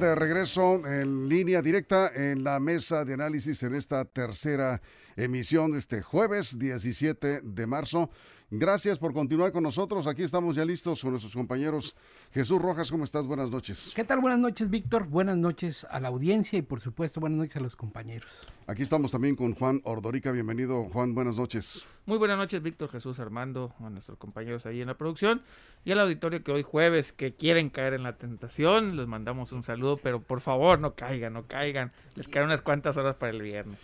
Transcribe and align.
De 0.00 0.14
regreso 0.14 0.86
en 0.86 1.28
línea 1.28 1.60
directa 1.60 2.12
en 2.14 2.44
la 2.44 2.60
mesa 2.60 3.04
de 3.04 3.14
análisis 3.14 3.60
en 3.64 3.74
esta 3.74 4.04
tercera 4.04 4.80
emisión 5.16 5.72
de 5.72 5.80
este 5.80 6.02
jueves 6.02 6.56
17 6.56 7.40
de 7.42 7.66
marzo. 7.66 8.08
Gracias 8.50 8.98
por 8.98 9.12
continuar 9.12 9.52
con 9.52 9.62
nosotros. 9.62 10.06
Aquí 10.06 10.22
estamos 10.22 10.56
ya 10.56 10.64
listos 10.64 11.02
con 11.02 11.10
nuestros 11.10 11.34
compañeros. 11.34 11.94
Jesús 12.32 12.62
Rojas, 12.62 12.90
¿cómo 12.90 13.04
estás? 13.04 13.26
Buenas 13.26 13.50
noches. 13.50 13.92
¿Qué 13.94 14.04
tal? 14.04 14.20
Buenas 14.20 14.38
noches, 14.38 14.70
Víctor. 14.70 15.06
Buenas 15.06 15.36
noches 15.36 15.84
a 15.90 16.00
la 16.00 16.08
audiencia 16.08 16.58
y 16.58 16.62
por 16.62 16.80
supuesto 16.80 17.20
buenas 17.20 17.38
noches 17.40 17.56
a 17.56 17.60
los 17.60 17.76
compañeros. 17.76 18.48
Aquí 18.66 18.82
estamos 18.82 19.12
también 19.12 19.36
con 19.36 19.54
Juan 19.54 19.82
Ordorica. 19.84 20.30
Bienvenido, 20.30 20.84
Juan. 20.84 21.14
Buenas 21.14 21.36
noches. 21.36 21.84
Muy 22.06 22.16
buenas 22.16 22.38
noches, 22.38 22.62
Víctor 22.62 22.88
Jesús 22.90 23.20
Armando, 23.20 23.74
a 23.80 23.90
nuestros 23.90 24.16
compañeros 24.16 24.64
ahí 24.64 24.80
en 24.80 24.86
la 24.86 24.96
producción 24.96 25.42
y 25.84 25.92
al 25.92 26.00
auditorio 26.00 26.42
que 26.42 26.50
hoy 26.50 26.62
jueves 26.62 27.12
que 27.12 27.34
quieren 27.34 27.68
caer 27.68 27.92
en 27.92 28.02
la 28.02 28.16
tentación. 28.16 28.96
Les 28.96 29.06
mandamos 29.06 29.52
un 29.52 29.62
saludo, 29.62 29.98
pero 29.98 30.22
por 30.22 30.40
favor 30.40 30.78
no 30.78 30.94
caigan, 30.94 31.34
no 31.34 31.46
caigan. 31.46 31.92
Les 32.14 32.26
quedan 32.26 32.46
unas 32.46 32.62
cuantas 32.62 32.96
horas 32.96 33.16
para 33.16 33.30
el 33.30 33.42
viernes. 33.42 33.78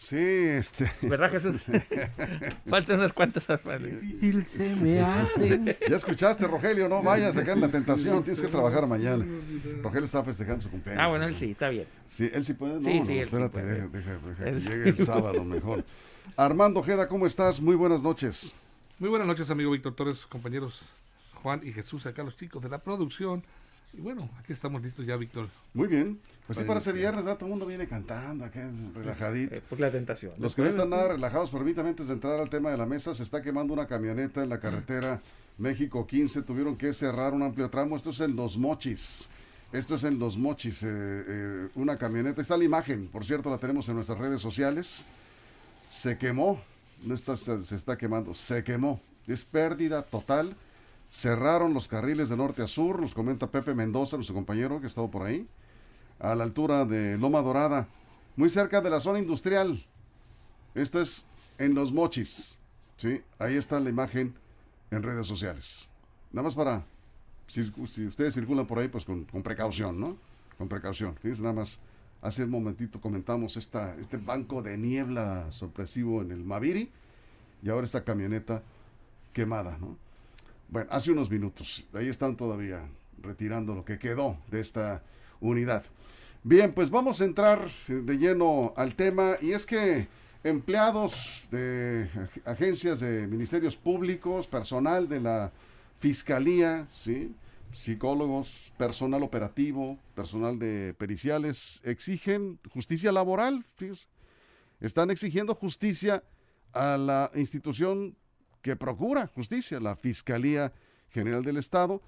Sí, 0.00 0.16
este. 0.16 0.92
¿Verdad, 1.02 1.28
Jesús? 1.28 1.60
Faltan 2.70 3.00
unas 3.00 3.12
cuantas 3.12 3.44
Difícil 3.80 4.44
se 4.46 4.76
me 4.84 5.00
hace. 5.00 5.76
Ya 5.90 5.96
escuchaste, 5.96 6.46
Rogelio, 6.46 6.88
no 6.88 7.02
vayas 7.02 7.36
a 7.36 7.40
caer 7.42 7.56
en 7.56 7.62
la 7.62 7.68
tentación, 7.68 8.22
tienes 8.22 8.40
que 8.40 8.46
trabajar 8.46 8.86
mañana. 8.86 9.26
Rogelio 9.82 10.04
está 10.04 10.22
festejando 10.22 10.62
su 10.62 10.70
cumpleaños. 10.70 11.02
Ah, 11.04 11.08
bueno, 11.08 11.26
él 11.26 11.34
sí, 11.34 11.50
está 11.50 11.68
bien. 11.68 11.86
Sí, 12.06 12.30
él 12.32 12.44
sí 12.44 12.54
puede. 12.54 12.74
No, 12.74 12.80
Sí, 12.82 13.00
no, 13.00 13.04
sí, 13.06 13.12
él 13.12 13.18
sí 13.18 13.20
espérate, 13.24 13.50
puede. 13.58 13.74
deja, 13.74 13.88
deja- 13.88 14.18
deja 14.28 14.44
que 14.44 14.60
llegue 14.60 14.88
el 14.90 15.04
sábado 15.04 15.44
mejor. 15.44 15.84
Armando 16.36 16.78
Ojeda, 16.78 17.08
¿cómo 17.08 17.26
estás? 17.26 17.60
Muy 17.60 17.74
buenas 17.74 18.00
noches. 18.00 18.54
Muy 19.00 19.08
buenas 19.10 19.26
noches, 19.26 19.50
amigo 19.50 19.72
Víctor 19.72 19.96
Torres, 19.96 20.26
compañeros 20.26 20.80
Juan 21.42 21.60
y 21.64 21.72
Jesús, 21.72 22.06
acá 22.06 22.22
los 22.22 22.36
chicos 22.36 22.62
de 22.62 22.68
la 22.68 22.78
producción. 22.78 23.42
Y 23.92 24.00
bueno, 24.00 24.28
aquí 24.38 24.52
estamos 24.52 24.82
listos 24.82 25.06
ya, 25.06 25.16
Víctor. 25.16 25.48
Muy 25.72 25.88
bien. 25.88 26.20
Pues 26.46 26.58
sí, 26.58 26.64
Para 26.64 26.78
ese 26.78 26.92
viernes, 26.92 27.24
¿verdad? 27.24 27.38
todo 27.38 27.46
el 27.46 27.50
mundo 27.50 27.66
viene 27.66 27.88
cantando 27.88 28.44
acá, 28.44 28.70
relajadito. 28.94 29.54
Eh, 29.54 29.62
pues 29.68 29.80
la 29.80 29.90
tentación. 29.90 30.34
Los 30.38 30.54
que 30.54 30.62
no 30.62 30.68
están 30.68 30.90
nada 30.90 31.08
relajados, 31.08 31.50
permítame 31.50 31.90
antes 31.90 32.08
de 32.08 32.14
entrar 32.14 32.38
al 32.38 32.50
tema 32.50 32.70
de 32.70 32.76
la 32.76 32.86
mesa, 32.86 33.14
se 33.14 33.22
está 33.22 33.42
quemando 33.42 33.72
una 33.72 33.86
camioneta 33.86 34.42
en 34.42 34.50
la 34.50 34.60
carretera 34.60 35.20
México 35.58 36.06
15, 36.06 36.42
tuvieron 36.42 36.76
que 36.76 36.92
cerrar 36.92 37.34
un 37.34 37.42
amplio 37.42 37.68
tramo, 37.68 37.96
esto 37.96 38.10
es 38.10 38.20
en 38.20 38.36
Los 38.36 38.56
Mochis, 38.56 39.28
esto 39.72 39.96
es 39.96 40.04
en 40.04 40.18
Los 40.18 40.36
Mochis, 40.36 40.82
eh, 40.82 40.86
eh, 40.88 41.68
una 41.74 41.96
camioneta, 41.98 42.40
está 42.40 42.56
la 42.56 42.64
imagen, 42.64 43.08
por 43.08 43.24
cierto, 43.24 43.50
la 43.50 43.58
tenemos 43.58 43.88
en 43.88 43.96
nuestras 43.96 44.18
redes 44.18 44.40
sociales, 44.40 45.04
se 45.88 46.16
quemó, 46.16 46.62
no 47.02 47.14
está, 47.14 47.36
se, 47.36 47.64
se 47.64 47.74
está 47.74 47.98
quemando, 47.98 48.34
se 48.34 48.62
quemó, 48.62 49.00
es 49.26 49.44
pérdida 49.44 50.02
total, 50.02 50.56
cerraron 51.10 51.74
los 51.74 51.88
carriles 51.88 52.28
de 52.28 52.36
norte 52.36 52.62
a 52.62 52.66
sur, 52.66 53.00
nos 53.00 53.14
comenta 53.14 53.50
Pepe 53.50 53.74
Mendoza, 53.74 54.16
nuestro 54.16 54.34
compañero 54.34 54.80
que 54.80 54.86
ha 54.86 54.88
estado 54.88 55.10
por 55.10 55.22
ahí, 55.22 55.46
a 56.18 56.34
la 56.34 56.44
altura 56.44 56.84
de 56.84 57.16
Loma 57.18 57.42
Dorada, 57.42 57.88
muy 58.36 58.50
cerca 58.50 58.80
de 58.80 58.90
la 58.90 59.00
zona 59.00 59.18
industrial. 59.18 59.84
Esto 60.74 61.00
es 61.00 61.26
en 61.58 61.74
Los 61.74 61.92
Mochis. 61.92 62.56
¿sí? 62.96 63.22
Ahí 63.38 63.56
está 63.56 63.80
la 63.80 63.90
imagen 63.90 64.34
en 64.90 65.02
redes 65.02 65.26
sociales. 65.26 65.88
Nada 66.32 66.44
más 66.44 66.54
para, 66.54 66.84
si, 67.46 67.60
ustedes 68.06 68.34
circulan 68.34 68.66
por 68.66 68.78
ahí, 68.78 68.88
pues 68.88 69.04
con, 69.04 69.24
con 69.24 69.42
precaución, 69.42 69.98
¿no? 69.98 70.16
Con 70.58 70.68
precaución. 70.68 71.16
Fíjense, 71.16 71.42
nada 71.42 71.54
más, 71.54 71.80
hace 72.20 72.44
un 72.44 72.50
momentito 72.50 73.00
comentamos 73.00 73.56
esta, 73.56 73.94
este 73.96 74.18
banco 74.18 74.62
de 74.62 74.76
niebla 74.76 75.50
sorpresivo 75.50 76.20
en 76.20 76.32
el 76.32 76.44
Maviri 76.44 76.90
y 77.62 77.70
ahora 77.70 77.86
esta 77.86 78.04
camioneta 78.04 78.62
quemada, 79.32 79.78
¿no? 79.78 79.96
Bueno, 80.68 80.88
hace 80.90 81.10
unos 81.10 81.30
minutos, 81.30 81.84
ahí 81.94 82.08
están 82.08 82.36
todavía 82.36 82.86
retirando 83.22 83.74
lo 83.74 83.84
que 83.84 83.98
quedó 83.98 84.36
de 84.50 84.60
esta 84.60 85.02
unidad. 85.40 85.84
Bien, 86.44 86.72
pues 86.72 86.90
vamos 86.90 87.20
a 87.20 87.24
entrar 87.24 87.68
de 87.88 88.18
lleno 88.18 88.74
al 88.76 88.94
tema 88.94 89.36
y 89.40 89.52
es 89.52 89.64
que 89.64 90.08
empleados 90.44 91.46
de 91.50 92.08
ag- 92.14 92.42
agencias 92.44 93.00
de 93.00 93.26
ministerios 93.26 93.76
públicos, 93.76 94.46
personal 94.46 95.08
de 95.08 95.20
la 95.20 95.52
fiscalía, 96.00 96.86
¿sí? 96.92 97.34
psicólogos, 97.72 98.72
personal 98.78 99.22
operativo, 99.22 99.98
personal 100.14 100.58
de 100.58 100.94
periciales, 100.98 101.80
exigen 101.84 102.58
justicia 102.70 103.10
laboral, 103.10 103.64
están 104.80 105.10
exigiendo 105.10 105.54
justicia 105.54 106.22
a 106.72 106.96
la 106.96 107.30
institución 107.34 108.14
que 108.62 108.76
procura 108.76 109.26
justicia, 109.26 109.80
la 109.80 109.96
Fiscalía 109.96 110.72
General 111.10 111.42
del 111.42 111.56
Estado, 111.56 112.02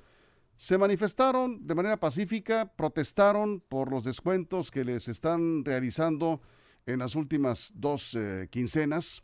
se 0.60 0.76
manifestaron 0.76 1.66
de 1.66 1.74
manera 1.74 1.98
pacífica, 1.98 2.70
protestaron 2.76 3.60
por 3.60 3.90
los 3.90 4.04
descuentos 4.04 4.70
que 4.70 4.84
les 4.84 5.08
están 5.08 5.64
realizando 5.64 6.42
en 6.84 6.98
las 6.98 7.14
últimas 7.14 7.72
dos 7.74 8.14
eh, 8.14 8.46
quincenas. 8.50 9.22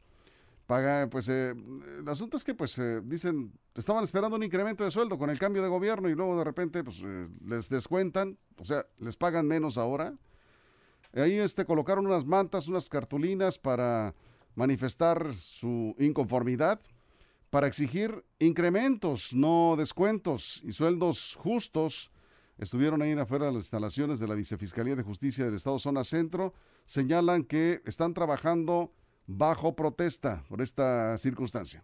Paga, 0.67 1.09
pues, 1.11 1.29
eh, 1.29 1.55
el 1.99 2.09
asunto 2.09 2.39
es 2.39 2.45
que, 2.45 2.55
pues, 2.55 2.79
eh, 2.79 3.03
dicen, 3.05 3.53
estaban 3.75 4.03
esperando 4.03 4.37
un 4.37 4.45
incremento 4.45 4.83
de 4.83 4.91
sueldo 4.91 5.19
con 5.19 5.29
el 5.29 5.39
cambio 5.39 5.63
de 5.63 5.69
gobierno 5.69 6.09
y 6.09 6.15
luego 6.15 6.39
de 6.39 6.45
repente, 6.45 6.83
pues, 6.83 7.03
les 7.45 7.69
descuentan, 7.69 8.39
o 8.59 8.65
sea, 8.65 8.87
les 8.99 9.17
pagan 9.19 9.47
menos 9.47 9.77
ahora. 9.77 10.15
Ahí, 11.13 11.35
este, 11.35 11.67
colocaron 11.67 12.07
unas 12.07 12.25
mantas, 12.25 12.67
unas 12.67 12.89
cartulinas 12.89 13.59
para 13.59 14.15
manifestar 14.55 15.35
su 15.35 15.95
inconformidad 15.99 16.81
para 17.57 17.69
exigir 17.69 18.23
incrementos, 18.39 19.33
no 19.33 19.77
descuentos 19.79 20.61
y 20.63 20.73
sueldos 20.73 21.35
justos. 21.37 22.11
Estuvieron 22.59 23.01
ahí 23.01 23.13
afuera 23.13 23.47
de 23.47 23.53
las 23.53 23.63
instalaciones 23.63 24.21
de 24.21 24.29
la 24.29 24.35
Vicefiscalía 24.35 24.95
de 24.95 25.03
Justicia 25.03 25.47
del 25.47 25.55
Estado 25.55 25.79
Zona 25.79 26.05
Centro. 26.05 26.53
Señalan 26.85 27.45
que 27.45 27.81
están 27.87 28.13
trabajando 28.13 28.93
bajo 29.27 29.75
protesta 29.75 30.45
por 30.51 30.61
esta 30.61 31.17
circunstancia. 31.17 31.83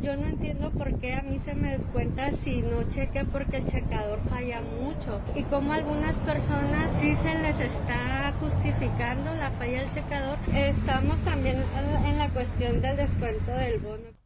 Yo 0.00 0.16
no 0.16 0.24
entiendo 0.24 0.70
por 0.70 0.96
qué 1.00 1.14
a 1.14 1.22
mí 1.22 1.40
se 1.44 1.56
me 1.56 1.78
descuenta 1.78 2.30
si 2.44 2.62
no 2.62 2.88
cheque 2.90 3.24
porque 3.24 3.56
el 3.56 3.66
checador 3.66 4.20
falla 4.30 4.60
mucho. 4.60 5.20
Y 5.34 5.42
como 5.42 5.72
algunas 5.72 6.14
personas 6.18 7.00
sí 7.00 7.16
se 7.24 7.38
les 7.40 7.58
está 7.58 8.32
justificando 8.38 9.34
la 9.34 9.50
falla 9.58 9.80
del 9.80 9.94
checador, 9.94 10.38
estamos 10.54 11.20
también 11.24 11.56
en 11.56 12.18
la 12.18 12.32
cuestión 12.32 12.80
del 12.80 12.98
descuento 12.98 13.50
del 13.50 13.80
bono. 13.80 14.21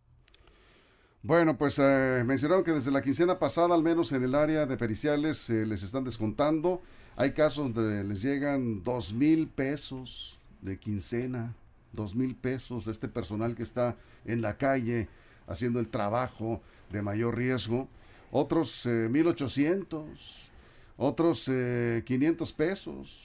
Bueno, 1.26 1.59
pues 1.59 1.76
eh, 1.81 2.22
mencionaron 2.25 2.62
que 2.62 2.70
desde 2.70 2.92
la 2.92 3.03
quincena 3.03 3.37
pasada, 3.41 3.75
al 3.75 3.82
menos 3.82 4.12
en 4.12 4.22
el 4.22 4.37
área 4.37 4.64
de 4.64 4.76
periciales, 4.76 5.50
eh, 5.50 5.66
les 5.66 5.82
están 5.82 6.04
descontando. 6.04 6.81
Hay 7.16 7.32
casos 7.32 7.75
donde 7.75 8.04
les 8.04 8.22
llegan 8.22 8.84
dos 8.84 9.12
mil 9.12 9.48
pesos 9.48 10.38
de 10.62 10.78
quincena, 10.78 11.53
dos 11.92 12.14
mil 12.14 12.37
pesos 12.37 12.84
de 12.84 12.92
este 12.92 13.09
personal 13.09 13.56
que 13.56 13.64
está 13.64 13.97
en 14.25 14.41
la 14.41 14.56
calle 14.56 15.09
haciendo 15.48 15.81
el 15.81 15.88
trabajo 15.88 16.62
de 16.92 17.03
mayor 17.03 17.37
riesgo. 17.37 17.88
Otros 18.31 18.87
eh, 18.87 19.08
mil 19.10 19.26
ochocientos, 19.26 20.48
otros 20.97 21.48
eh, 21.48 22.04
500 22.06 22.53
pesos. 22.53 23.20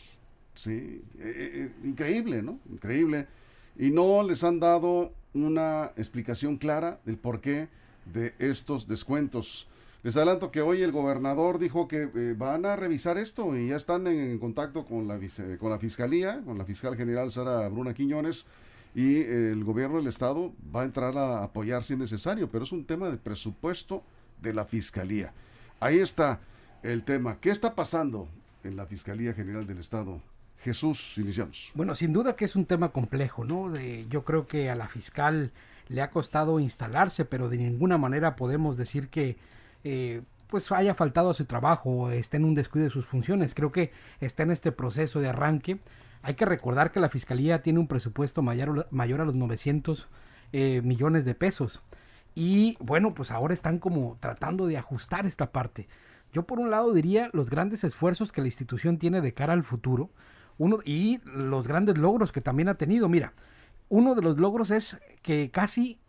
Sí, 0.56 1.04
eh, 1.20 1.52
eh, 1.54 1.72
increíble, 1.84 2.42
¿no? 2.42 2.60
Increíble. 2.68 3.28
Y 3.78 3.92
no 3.92 4.24
les 4.24 4.44
han 4.44 4.60
dado 4.60 5.14
una 5.36 5.92
explicación 5.96 6.58
clara 6.58 7.00
del 7.06 7.18
por 7.18 7.42
qué 7.42 7.70
de 8.06 8.34
estos 8.40 8.88
descuentos. 8.88 9.68
Les 10.04 10.16
adelanto 10.18 10.52
que 10.52 10.62
hoy 10.62 10.82
el 10.82 10.92
gobernador 10.92 11.60
dijo 11.60 11.88
que 11.88 12.10
eh, 12.16 12.36
van 12.36 12.66
a 12.66 12.76
revisar 12.76 13.18
esto 13.18 13.56
y 13.56 13.68
ya 13.68 13.76
están 13.76 14.08
en, 14.08 14.40
contacto 14.40 14.86
con 14.86 15.08
la, 15.08 15.20
con 15.60 15.70
la 15.70 15.78
fiscalía, 15.78 16.42
con 16.44 16.58
la 16.58 16.66
fiscal 16.66 16.98
general 16.98 17.32
Sara 17.32 17.68
Bruna 17.70 17.94
Quiñones 17.94 18.48
y 18.96 19.18
eh, 19.18 19.52
el 19.52 19.64
gobierno 19.64 19.98
del 19.98 20.08
estado 20.08 20.54
va 20.76 20.82
a 20.82 20.86
entrar 20.86 21.18
a 21.18 21.44
apoyar 21.44 21.84
si 21.84 21.94
es 21.94 22.00
necesario, 22.00 22.50
pero 22.50 22.64
es 22.64 22.72
un 22.72 22.86
tema 22.86 23.10
de 23.10 23.18
presupuesto 23.18 24.04
de 24.42 24.54
la 24.54 24.66
fiscalía. 24.66 25.34
Ahí 25.80 26.00
está 26.00 26.40
el 26.84 27.04
tema. 27.04 27.38
¿Qué 27.40 27.52
está 27.52 27.76
pasando 27.76 28.28
en 28.64 28.76
la 28.76 28.86
Fiscalía 28.86 29.34
General 29.34 29.66
del 29.66 29.80
Estado? 29.80 30.22
Jesús, 30.64 31.18
iniciamos. 31.18 31.72
Bueno, 31.74 31.96
sin 31.96 32.14
duda 32.14 32.36
que 32.36 32.46
es 32.46 32.56
un 32.56 32.66
tema 32.66 32.90
complejo, 32.90 33.46
¿no? 33.46 33.76
Yo 34.10 34.24
creo 34.24 34.48
que 34.48 34.70
a 34.70 34.76
la 34.76 34.88
fiscal 34.88 35.52
le 35.92 36.02
ha 36.02 36.10
costado 36.10 36.60
instalarse, 36.60 37.26
pero 37.26 37.50
de 37.50 37.58
ninguna 37.58 37.98
manera 37.98 38.36
podemos 38.36 38.78
decir 38.78 39.10
que 39.10 39.38
eh, 39.84 40.22
pues 40.48 40.72
haya 40.72 40.94
faltado 40.96 41.30
a 41.30 41.34
su 41.34 41.46
trabajo 41.46 41.90
o 41.90 42.10
esté 42.12 42.38
en 42.38 42.46
un 42.46 42.56
descuido 42.56 42.86
de 42.86 42.90
sus 42.90 43.06
funciones. 43.06 43.54
Creo 43.54 43.72
que 43.72 43.92
está 44.20 44.44
en 44.44 44.52
este 44.52 44.72
proceso 44.72 45.20
de 45.20 45.30
arranque. 45.30 45.80
Hay 46.22 46.36
que 46.36 46.46
recordar 46.46 46.92
que 46.92 47.00
la 47.00 47.10
fiscalía 47.10 47.62
tiene 47.62 47.80
un 47.80 47.88
presupuesto 47.88 48.42
mayor, 48.42 48.88
mayor 48.92 49.22
a 49.22 49.26
los 49.26 49.36
900 49.36 50.08
eh, 50.54 50.82
millones 50.84 51.26
de 51.26 51.36
pesos. 51.36 51.82
Y 52.36 52.78
bueno, 52.80 53.14
pues 53.14 53.32
ahora 53.32 53.54
están 53.54 53.80
como 53.80 54.18
tratando 54.20 54.68
de 54.68 54.78
ajustar 54.78 55.26
esta 55.26 55.52
parte. 55.52 55.90
Yo 56.32 56.44
por 56.44 56.60
un 56.60 56.72
lado 56.72 56.94
diría 56.94 57.30
los 57.34 57.50
grandes 57.50 57.84
esfuerzos 57.84 58.32
que 58.32 58.42
la 58.42 58.48
institución 58.48 58.98
tiene 58.98 59.20
de 59.20 59.34
cara 59.34 59.52
al 59.52 59.64
futuro 59.64 60.10
uno, 60.58 60.78
y 60.86 61.20
los 61.26 61.68
grandes 61.68 61.98
logros 61.98 62.32
que 62.32 62.40
también 62.40 62.70
ha 62.70 62.76
tenido. 62.76 63.10
Mira, 63.10 63.34
uno 63.90 64.16
de 64.16 64.22
los 64.22 64.38
logros 64.38 64.70
es 64.70 65.00
que 65.22 65.52
casi 65.52 66.00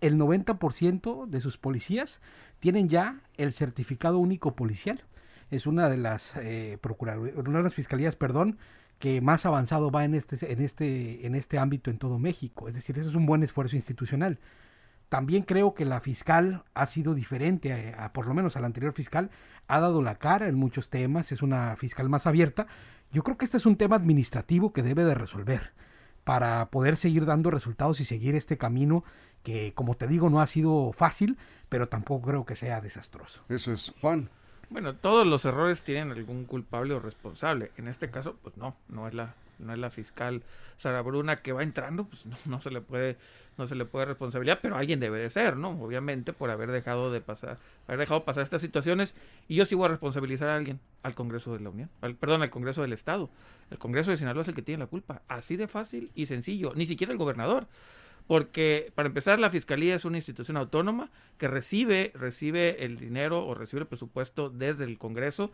el 0.00 0.16
90% 0.16 1.26
de 1.26 1.40
sus 1.40 1.58
policías 1.58 2.20
tienen 2.60 2.88
ya 2.88 3.20
el 3.36 3.52
certificado 3.52 4.18
único 4.18 4.54
policial. 4.54 5.04
es 5.50 5.66
una 5.66 5.88
de 5.88 5.96
las 5.96 6.34
eh, 6.36 6.78
una 7.36 7.58
de 7.58 7.64
las 7.64 7.74
fiscalías, 7.74 8.16
perdón, 8.16 8.58
que 8.98 9.20
más 9.20 9.46
avanzado 9.46 9.90
va 9.90 10.04
en 10.04 10.14
este, 10.14 10.52
en 10.52 10.60
este, 10.60 11.26
en 11.26 11.34
este 11.34 11.58
ámbito 11.58 11.90
en 11.90 11.98
todo 11.98 12.18
México. 12.18 12.68
Es 12.68 12.74
decir, 12.74 12.98
eso 12.98 13.08
es 13.08 13.14
un 13.14 13.26
buen 13.26 13.42
esfuerzo 13.42 13.76
institucional. 13.76 14.38
También 15.08 15.42
creo 15.44 15.74
que 15.74 15.84
la 15.86 16.00
fiscal 16.00 16.64
ha 16.74 16.86
sido 16.86 17.14
diferente, 17.14 17.94
a, 17.96 18.12
por 18.12 18.26
lo 18.26 18.34
menos 18.34 18.56
a 18.56 18.60
la 18.60 18.66
anterior 18.66 18.92
fiscal, 18.92 19.30
ha 19.66 19.80
dado 19.80 20.02
la 20.02 20.16
cara 20.16 20.48
en 20.48 20.56
muchos 20.56 20.90
temas, 20.90 21.32
es 21.32 21.42
una 21.42 21.76
fiscal 21.76 22.08
más 22.08 22.26
abierta. 22.26 22.66
Yo 23.10 23.22
creo 23.22 23.38
que 23.38 23.46
este 23.46 23.56
es 23.56 23.64
un 23.64 23.76
tema 23.76 23.96
administrativo 23.96 24.72
que 24.72 24.82
debe 24.82 25.04
de 25.04 25.14
resolver 25.14 25.72
para 26.28 26.66
poder 26.66 26.98
seguir 26.98 27.24
dando 27.24 27.50
resultados 27.50 28.00
y 28.00 28.04
seguir 28.04 28.34
este 28.34 28.58
camino 28.58 29.02
que, 29.42 29.72
como 29.74 29.94
te 29.94 30.06
digo, 30.06 30.28
no 30.28 30.42
ha 30.42 30.46
sido 30.46 30.92
fácil, 30.92 31.38
pero 31.70 31.86
tampoco 31.86 32.26
creo 32.26 32.44
que 32.44 32.54
sea 32.54 32.82
desastroso. 32.82 33.40
Eso 33.48 33.72
es, 33.72 33.94
Juan. 34.02 34.28
Bueno, 34.68 34.94
todos 34.94 35.26
los 35.26 35.46
errores 35.46 35.80
tienen 35.80 36.12
algún 36.12 36.44
culpable 36.44 36.92
o 36.92 37.00
responsable. 37.00 37.72
En 37.78 37.88
este 37.88 38.10
caso, 38.10 38.36
pues 38.42 38.58
no, 38.58 38.76
no 38.90 39.08
es 39.08 39.14
la, 39.14 39.32
no 39.58 39.72
es 39.72 39.78
la 39.78 39.90
fiscal 39.90 40.42
Sara 40.78 41.02
Bruna 41.02 41.42
que 41.42 41.52
va 41.52 41.62
entrando, 41.62 42.04
pues 42.04 42.24
no, 42.26 42.36
no 42.46 42.60
se 42.60 42.70
le 42.70 42.80
puede, 42.80 43.16
no 43.56 43.66
se 43.66 43.74
le 43.74 43.84
puede 43.84 44.06
responsabilidad, 44.06 44.60
pero 44.62 44.76
alguien 44.76 45.00
debe 45.00 45.18
de 45.18 45.30
ser, 45.30 45.56
¿no? 45.56 45.70
Obviamente, 45.70 46.32
por 46.32 46.50
haber 46.50 46.70
dejado 46.70 47.10
de 47.12 47.20
pasar, 47.20 47.58
haber 47.86 48.00
dejado 48.00 48.24
pasar 48.24 48.42
estas 48.42 48.62
situaciones. 48.62 49.14
Y 49.48 49.56
yo 49.56 49.64
sí 49.66 49.74
voy 49.74 49.86
a 49.86 49.88
responsabilizar 49.88 50.48
a 50.48 50.56
alguien, 50.56 50.80
al 51.02 51.14
Congreso 51.14 51.52
de 51.52 51.60
la 51.60 51.70
Unión, 51.70 51.90
perdón, 52.20 52.42
al 52.42 52.50
Congreso 52.50 52.82
del 52.82 52.92
Estado. 52.92 53.30
El 53.70 53.78
Congreso 53.78 54.10
de 54.10 54.16
Sinaloa 54.16 54.42
es 54.42 54.48
el 54.48 54.54
que 54.54 54.62
tiene 54.62 54.84
la 54.84 54.86
culpa. 54.86 55.22
Así 55.28 55.56
de 55.56 55.68
fácil 55.68 56.10
y 56.14 56.26
sencillo. 56.26 56.72
Ni 56.74 56.86
siquiera 56.86 57.12
el 57.12 57.18
gobernador 57.18 57.66
porque 58.28 58.92
para 58.94 59.08
empezar 59.08 59.40
la 59.40 59.50
fiscalía 59.50 59.96
es 59.96 60.04
una 60.04 60.18
institución 60.18 60.58
autónoma 60.58 61.10
que 61.38 61.48
recibe 61.48 62.12
recibe 62.14 62.84
el 62.84 62.98
dinero 62.98 63.44
o 63.44 63.54
recibe 63.54 63.80
el 63.80 63.88
presupuesto 63.88 64.50
desde 64.50 64.84
el 64.84 64.98
Congreso 64.98 65.50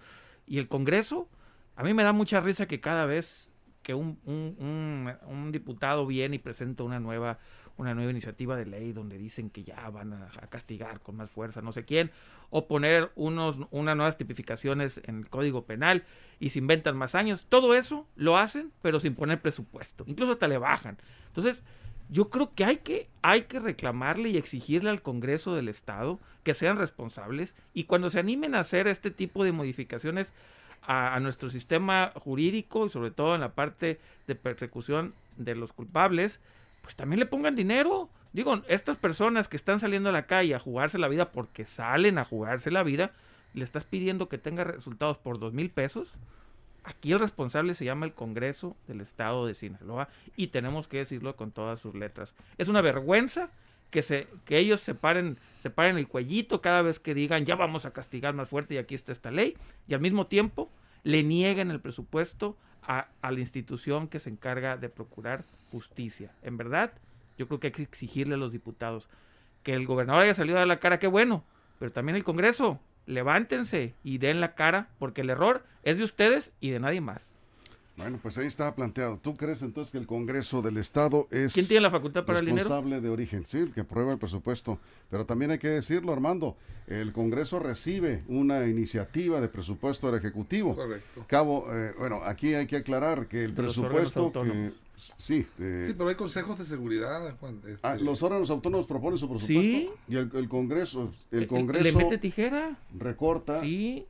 y 0.46 0.58
el 0.58 0.66
Congreso 0.68 1.28
a 1.76 1.84
mí 1.84 1.94
me 1.94 2.02
da 2.02 2.12
mucha 2.12 2.40
risa 2.40 2.66
que 2.66 2.80
cada 2.80 3.06
vez 3.06 3.50
que 3.84 3.94
un, 3.94 4.18
un, 4.24 5.12
un, 5.28 5.52
diputado 5.52 6.04
viene 6.06 6.36
y 6.36 6.38
presenta 6.40 6.82
una 6.82 6.98
nueva 6.98 7.38
una 7.76 7.94
nueva 7.94 8.10
iniciativa 8.10 8.56
de 8.56 8.66
ley 8.66 8.92
donde 8.92 9.18
dicen 9.18 9.50
que 9.50 9.64
ya 9.64 9.90
van 9.90 10.12
a, 10.12 10.28
castigar 10.48 11.00
con 11.00 11.16
más 11.16 11.30
fuerza 11.30 11.60
no 11.60 11.72
sé 11.72 11.84
quién 11.84 12.10
o 12.50 12.66
poner 12.66 13.12
unos 13.14 13.56
unas 13.70 13.96
nuevas 13.96 14.16
tipificaciones 14.16 15.00
en 15.04 15.18
el 15.18 15.28
Código 15.28 15.66
Penal 15.66 16.04
y 16.40 16.50
se 16.50 16.58
inventan 16.58 16.96
más 16.96 17.14
años. 17.14 17.46
Todo 17.48 17.74
eso 17.74 18.06
lo 18.16 18.36
hacen 18.36 18.72
pero 18.82 19.00
sin 19.00 19.14
poner 19.14 19.40
presupuesto. 19.40 20.04
Incluso 20.06 20.32
hasta 20.32 20.48
le 20.48 20.58
bajan. 20.58 20.98
Entonces 21.28 21.62
yo 22.08 22.30
creo 22.30 22.54
que 22.54 22.64
hay 22.64 22.78
que 22.78 23.08
hay 23.22 23.42
que 23.42 23.60
reclamarle 23.60 24.30
y 24.30 24.36
exigirle 24.36 24.90
al 24.90 25.02
Congreso 25.02 25.54
del 25.54 25.68
Estado 25.68 26.20
que 26.42 26.54
sean 26.54 26.76
responsables 26.76 27.54
y 27.72 27.84
cuando 27.84 28.10
se 28.10 28.18
animen 28.18 28.54
a 28.54 28.60
hacer 28.60 28.86
este 28.88 29.10
tipo 29.10 29.44
de 29.44 29.52
modificaciones 29.52 30.32
a, 30.86 31.18
nuestro 31.20 31.50
sistema 31.50 32.12
jurídico 32.16 32.86
y 32.86 32.90
sobre 32.90 33.10
todo 33.10 33.34
en 33.34 33.40
la 33.40 33.54
parte 33.54 34.00
de 34.26 34.34
persecución 34.34 35.14
de 35.36 35.54
los 35.54 35.72
culpables, 35.72 36.40
pues 36.82 36.96
también 36.96 37.20
le 37.20 37.26
pongan 37.26 37.56
dinero. 37.56 38.08
Digo, 38.32 38.62
estas 38.68 38.96
personas 38.96 39.48
que 39.48 39.56
están 39.56 39.80
saliendo 39.80 40.08
a 40.08 40.12
la 40.12 40.26
calle 40.26 40.54
a 40.54 40.58
jugarse 40.58 40.98
la 40.98 41.08
vida 41.08 41.30
porque 41.30 41.64
salen 41.64 42.18
a 42.18 42.24
jugarse 42.24 42.70
la 42.70 42.82
vida, 42.82 43.12
le 43.54 43.64
estás 43.64 43.84
pidiendo 43.84 44.28
que 44.28 44.38
tenga 44.38 44.64
resultados 44.64 45.18
por 45.18 45.38
dos 45.38 45.52
mil 45.52 45.70
pesos. 45.70 46.12
Aquí 46.82 47.12
el 47.12 47.20
responsable 47.20 47.74
se 47.74 47.86
llama 47.86 48.04
el 48.04 48.12
Congreso 48.12 48.76
del 48.86 49.00
Estado 49.00 49.46
de 49.46 49.54
Sinaloa 49.54 50.08
y 50.36 50.48
tenemos 50.48 50.86
que 50.86 50.98
decirlo 50.98 51.34
con 51.36 51.50
todas 51.50 51.80
sus 51.80 51.94
letras. 51.94 52.34
Es 52.58 52.68
una 52.68 52.82
vergüenza 52.82 53.48
que, 53.90 54.02
se, 54.02 54.28
que 54.44 54.58
ellos 54.58 54.80
se 54.80 54.94
paren, 54.94 55.38
se 55.62 55.70
paren 55.70 55.96
el 55.96 56.08
cuellito 56.08 56.60
cada 56.60 56.82
vez 56.82 56.98
que 56.98 57.14
digan 57.14 57.44
ya 57.44 57.54
vamos 57.54 57.84
a 57.84 57.92
castigar 57.92 58.34
más 58.34 58.48
fuerte 58.48 58.74
y 58.74 58.78
aquí 58.78 58.94
está 58.94 59.12
esta 59.12 59.30
ley 59.30 59.56
y 59.86 59.94
al 59.94 60.00
mismo 60.00 60.26
tiempo 60.26 60.70
le 61.02 61.22
nieguen 61.22 61.70
el 61.70 61.80
presupuesto 61.80 62.56
a, 62.82 63.08
a 63.22 63.30
la 63.30 63.40
institución 63.40 64.08
que 64.08 64.20
se 64.20 64.30
encarga 64.30 64.76
de 64.76 64.88
procurar 64.88 65.44
justicia. 65.70 66.32
En 66.42 66.56
verdad, 66.56 66.92
yo 67.38 67.46
creo 67.46 67.60
que 67.60 67.68
hay 67.68 67.72
que 67.72 67.82
exigirle 67.82 68.34
a 68.34 68.38
los 68.38 68.52
diputados 68.52 69.08
que 69.62 69.74
el 69.74 69.86
gobernador 69.86 70.22
haya 70.22 70.34
salido 70.34 70.58
a 70.58 70.66
la 70.66 70.78
cara, 70.78 70.98
qué 70.98 71.06
bueno, 71.06 71.44
pero 71.78 71.90
también 71.90 72.16
el 72.16 72.24
Congreso, 72.24 72.80
levántense 73.06 73.94
y 74.02 74.18
den 74.18 74.40
la 74.40 74.54
cara, 74.54 74.88
porque 74.98 75.22
el 75.22 75.30
error 75.30 75.64
es 75.82 75.98
de 75.98 76.04
ustedes 76.04 76.52
y 76.60 76.70
de 76.70 76.80
nadie 76.80 77.00
más. 77.00 77.33
Bueno, 77.96 78.18
pues 78.20 78.36
ahí 78.38 78.46
está 78.46 78.74
planteado. 78.74 79.18
¿Tú 79.18 79.34
crees 79.34 79.62
entonces 79.62 79.92
que 79.92 79.98
el 79.98 80.06
Congreso 80.06 80.62
del 80.62 80.78
Estado 80.78 81.28
es 81.30 81.54
¿Quién 81.54 81.68
tiene 81.68 81.82
la 81.82 81.90
facultad 81.90 82.24
para 82.24 82.40
el 82.40 82.46
dinero? 82.46 82.64
responsable 82.68 83.00
de 83.00 83.08
origen? 83.08 83.46
Sí, 83.46 83.58
el 83.58 83.72
que 83.72 83.82
aprueba 83.82 84.12
el 84.12 84.18
presupuesto. 84.18 84.80
Pero 85.10 85.26
también 85.26 85.52
hay 85.52 85.58
que 85.58 85.68
decirlo, 85.68 86.12
Armando, 86.12 86.56
el 86.88 87.12
Congreso 87.12 87.60
recibe 87.60 88.24
una 88.26 88.66
iniciativa 88.66 89.40
de 89.40 89.48
presupuesto 89.48 90.08
del 90.08 90.18
Ejecutivo. 90.18 90.74
Correcto. 90.74 91.24
Cabo, 91.28 91.66
eh, 91.72 91.94
bueno, 91.96 92.20
aquí 92.24 92.54
hay 92.54 92.66
que 92.66 92.76
aclarar 92.76 93.28
que 93.28 93.44
el 93.44 93.54
presupuesto 93.54 94.32
que, 94.32 94.72
Sí, 95.16 95.46
eh, 95.58 95.84
sí, 95.86 95.92
pero 95.92 96.08
hay 96.08 96.14
consejos 96.14 96.58
de 96.58 96.64
seguridad, 96.64 97.36
Juan. 97.38 97.60
Este, 97.66 97.78
ah, 97.82 97.96
los 97.96 98.22
órganos 98.22 98.50
autónomos 98.50 98.86
proponen 98.86 99.18
su 99.18 99.28
presupuesto. 99.28 99.60
Sí. 99.60 99.90
Y 100.08 100.16
el, 100.16 100.48
Congreso, 100.48 101.12
el 101.30 101.46
Congreso. 101.46 101.84
¿Le 101.84 101.92
mete 101.92 102.18
tijera? 102.18 102.78
Recorta. 102.96 103.60
Sí. 103.60 104.06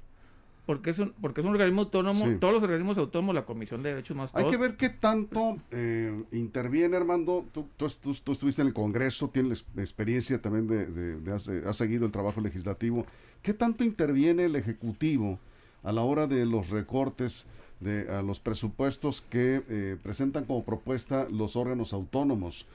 Porque 0.67 0.91
es, 0.91 0.99
un, 0.99 1.13
porque 1.21 1.43
es 1.43 1.47
un 1.47 1.53
organismo 1.53 1.83
autónomo, 1.83 2.25
todos 2.41 2.55
los 2.55 2.63
organismos 2.63 2.97
autónomos, 2.97 3.35
la 3.35 3.45
Comisión 3.45 3.83
de 3.83 3.91
Derechos 3.91 4.13
Humanos. 4.13 4.31
Hay 4.35 4.49
que 4.49 4.57
ver 4.57 4.77
qué 4.77 4.89
tanto 4.89 5.59
eh, 5.71 6.25
interviene, 6.33 6.97
Armando. 6.97 7.45
Tú, 7.53 7.69
tú, 7.77 7.87
tú, 8.23 8.33
estuviste 8.33 8.63
en 8.63 8.69
el 8.69 8.75
Congreso, 8.75 9.29
tienes 9.29 9.67
experiencia 9.77 10.41
también 10.41 10.67
de, 10.67 10.87
de, 10.87 11.33
has, 11.33 11.77
seguido 11.77 12.07
el 12.07 12.13
trabajo 12.13 12.41
legislativo. 12.41 13.05
¿Qué 13.43 13.53
tanto 13.53 13.85
interviene 13.85 14.47
el 14.47 14.57
Ejecutivo 14.57 15.39
a 15.83 15.93
la 15.93 16.01
hora 16.01 16.27
de 16.27 16.47
los 16.47 16.71
recortes 16.71 17.45
de 17.81 18.09
a 18.11 18.23
los 18.23 18.41
presupuestos 18.41 19.21
que 19.21 19.63
eh, 19.69 19.99
presentan 20.03 20.47
como 20.47 20.65
propuesta 20.65 21.27
los 21.31 21.57
órganos 21.57 21.93
autónomos? 21.93 22.67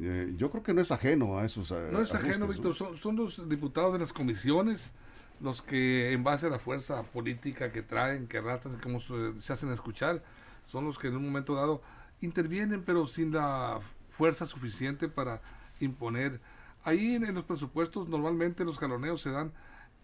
Eh, 0.00 0.34
yo 0.36 0.50
creo 0.50 0.64
que 0.64 0.74
no 0.74 0.80
es 0.80 0.90
ajeno 0.90 1.38
a 1.38 1.44
esos. 1.44 1.70
no 1.70 2.02
es 2.02 2.12
ajeno, 2.12 2.48
Víctor. 2.48 2.74
Son, 2.74 2.96
son 2.96 3.14
los 3.14 3.48
diputados 3.48 3.92
de 3.92 4.00
las 4.00 4.12
comisiones 4.12 4.92
los 5.40 5.62
que 5.62 6.12
en 6.12 6.24
base 6.24 6.46
a 6.46 6.50
la 6.50 6.58
fuerza 6.58 7.02
política 7.02 7.72
que 7.72 7.82
traen, 7.82 8.26
que 8.26 8.40
ratas, 8.40 8.72
como 8.82 9.00
se 9.00 9.52
hacen 9.52 9.72
escuchar, 9.72 10.22
son 10.66 10.84
los 10.84 10.98
que 10.98 11.08
en 11.08 11.16
un 11.16 11.24
momento 11.24 11.54
dado 11.54 11.82
intervienen, 12.20 12.82
pero 12.82 13.06
sin 13.06 13.32
la 13.32 13.80
fuerza 14.10 14.46
suficiente 14.46 15.08
para 15.08 15.40
imponer. 15.80 16.40
Ahí 16.84 17.14
en, 17.16 17.34
los 17.34 17.44
presupuestos 17.44 18.08
normalmente 18.08 18.64
los 18.64 18.78
jaloneos 18.78 19.20
se 19.20 19.30
dan 19.30 19.52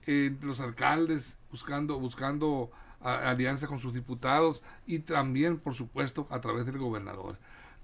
entre 0.04 0.48
los 0.48 0.58
alcaldes 0.58 1.38
buscando 1.50 1.98
buscando 2.00 2.72
alianza 3.00 3.68
con 3.68 3.78
sus 3.78 3.94
diputados 3.94 4.62
y 4.86 4.98
también 4.98 5.58
por 5.58 5.74
supuesto 5.74 6.26
a 6.30 6.40
través 6.40 6.66
del 6.66 6.78
gobernador. 6.78 7.38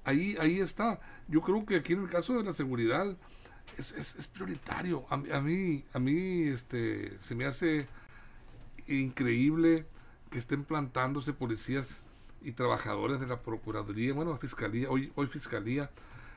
Ahí 0.04 0.36
ahí 0.40 0.60
está. 0.60 1.00
Yo 1.28 1.42
creo 1.42 1.64
que 1.64 1.76
aquí 1.76 1.92
en 1.92 2.02
el 2.02 2.10
caso 2.10 2.34
de 2.34 2.42
la 2.42 2.52
seguridad 2.52 3.16
es, 3.76 3.92
es, 3.92 4.26
prioritario. 4.26 5.04
A, 5.10 5.14
a, 5.14 5.40
mí, 5.40 5.84
a 5.92 5.98
mí 5.98 6.48
este, 6.48 7.18
se 7.20 7.34
me 7.34 7.44
hace 7.44 7.86
increíble 8.86 9.86
que 10.30 10.38
estén 10.38 10.64
plantándose 10.64 11.32
policías 11.32 11.98
y 12.42 12.52
trabajadores 12.52 13.20
de 13.20 13.26
la 13.26 13.42
Procuraduría, 13.42 14.12
bueno, 14.14 14.36
Fiscalía, 14.38 14.88
hoy, 14.90 15.12
hoy 15.14 15.26
Fiscalía, 15.26 15.90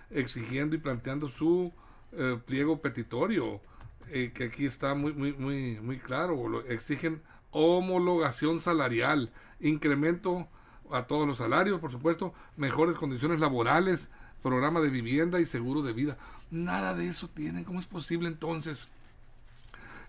exigiendo 0.09 0.75
y 0.75 0.79
planteando 0.79 1.29
su 1.29 1.71
eh, 2.13 2.39
pliego 2.45 2.81
petitorio, 2.81 3.61
eh, 4.09 4.31
que 4.33 4.45
aquí 4.45 4.65
está 4.65 4.93
muy, 4.95 5.13
muy, 5.13 5.33
muy, 5.33 5.79
muy 5.79 5.97
claro, 5.99 6.47
lo, 6.47 6.65
exigen 6.65 7.21
homologación 7.51 8.59
salarial, 8.59 9.31
incremento 9.59 10.47
a 10.89 11.03
todos 11.03 11.27
los 11.27 11.37
salarios, 11.37 11.79
por 11.79 11.91
supuesto, 11.91 12.33
mejores 12.57 12.97
condiciones 12.97 13.39
laborales, 13.39 14.09
programa 14.41 14.81
de 14.81 14.89
vivienda 14.89 15.39
y 15.39 15.45
seguro 15.45 15.81
de 15.81 15.93
vida. 15.93 16.17
Nada 16.49 16.93
de 16.93 17.07
eso 17.07 17.27
tienen. 17.29 17.63
¿Cómo 17.63 17.79
es 17.79 17.85
posible 17.85 18.27
entonces 18.27 18.87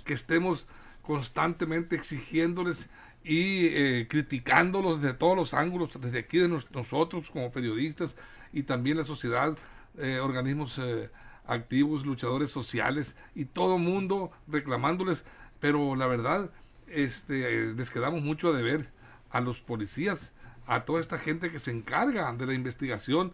que 0.04 0.14
estemos 0.14 0.66
constantemente 1.02 1.96
exigiéndoles 1.96 2.88
y 3.24 3.66
eh, 3.66 4.06
criticándolos 4.08 5.00
de 5.00 5.12
todos 5.12 5.36
los 5.36 5.54
ángulos, 5.54 6.00
desde 6.00 6.20
aquí 6.20 6.38
de 6.38 6.48
nosotros 6.48 7.30
como 7.30 7.52
periodistas 7.52 8.16
y 8.52 8.64
también 8.64 8.96
la 8.96 9.04
sociedad, 9.04 9.56
eh, 9.98 10.18
organismos 10.20 10.78
eh, 10.78 11.10
activos, 11.46 12.04
luchadores 12.04 12.50
sociales 12.50 13.16
y 13.34 13.44
todo 13.44 13.78
mundo 13.78 14.32
reclamándoles, 14.48 15.24
pero 15.60 15.94
la 15.94 16.06
verdad, 16.06 16.50
este, 16.88 17.72
les 17.74 17.90
quedamos 17.90 18.22
mucho 18.22 18.48
a 18.48 18.56
deber 18.56 18.88
a 19.30 19.40
los 19.40 19.60
policías, 19.60 20.32
a 20.66 20.84
toda 20.84 21.00
esta 21.00 21.18
gente 21.18 21.50
que 21.50 21.58
se 21.58 21.70
encarga 21.70 22.32
de 22.32 22.46
la 22.46 22.54
investigación 22.54 23.32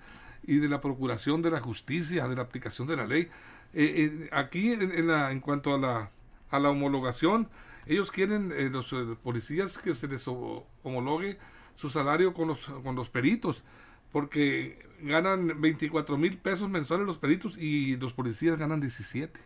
y 0.48 0.60
de 0.60 0.68
la 0.68 0.80
procuración 0.80 1.42
de 1.42 1.50
la 1.50 1.60
justicia, 1.60 2.26
de 2.26 2.34
la 2.34 2.40
aplicación 2.40 2.88
de 2.88 2.96
la 2.96 3.06
ley. 3.06 3.28
Eh, 3.74 4.22
eh, 4.24 4.28
aquí, 4.32 4.72
en, 4.72 5.06
la, 5.06 5.30
en 5.30 5.40
cuanto 5.40 5.74
a 5.74 5.78
la, 5.78 6.10
a 6.50 6.58
la 6.58 6.70
homologación, 6.70 7.50
ellos 7.86 8.10
quieren, 8.10 8.50
eh, 8.56 8.70
los 8.70 8.94
policías, 9.22 9.76
que 9.76 9.92
se 9.92 10.08
les 10.08 10.26
homologue 10.26 11.38
su 11.76 11.90
salario 11.90 12.32
con 12.32 12.48
los, 12.48 12.64
con 12.82 12.96
los 12.96 13.10
peritos, 13.10 13.62
porque 14.10 14.78
ganan 15.02 15.60
24 15.60 16.16
mil 16.16 16.38
pesos 16.38 16.70
mensuales 16.70 17.06
los 17.06 17.18
peritos 17.18 17.58
y 17.58 17.98
los 17.98 18.14
policías 18.14 18.56
ganan 18.56 18.80
17. 18.80 19.38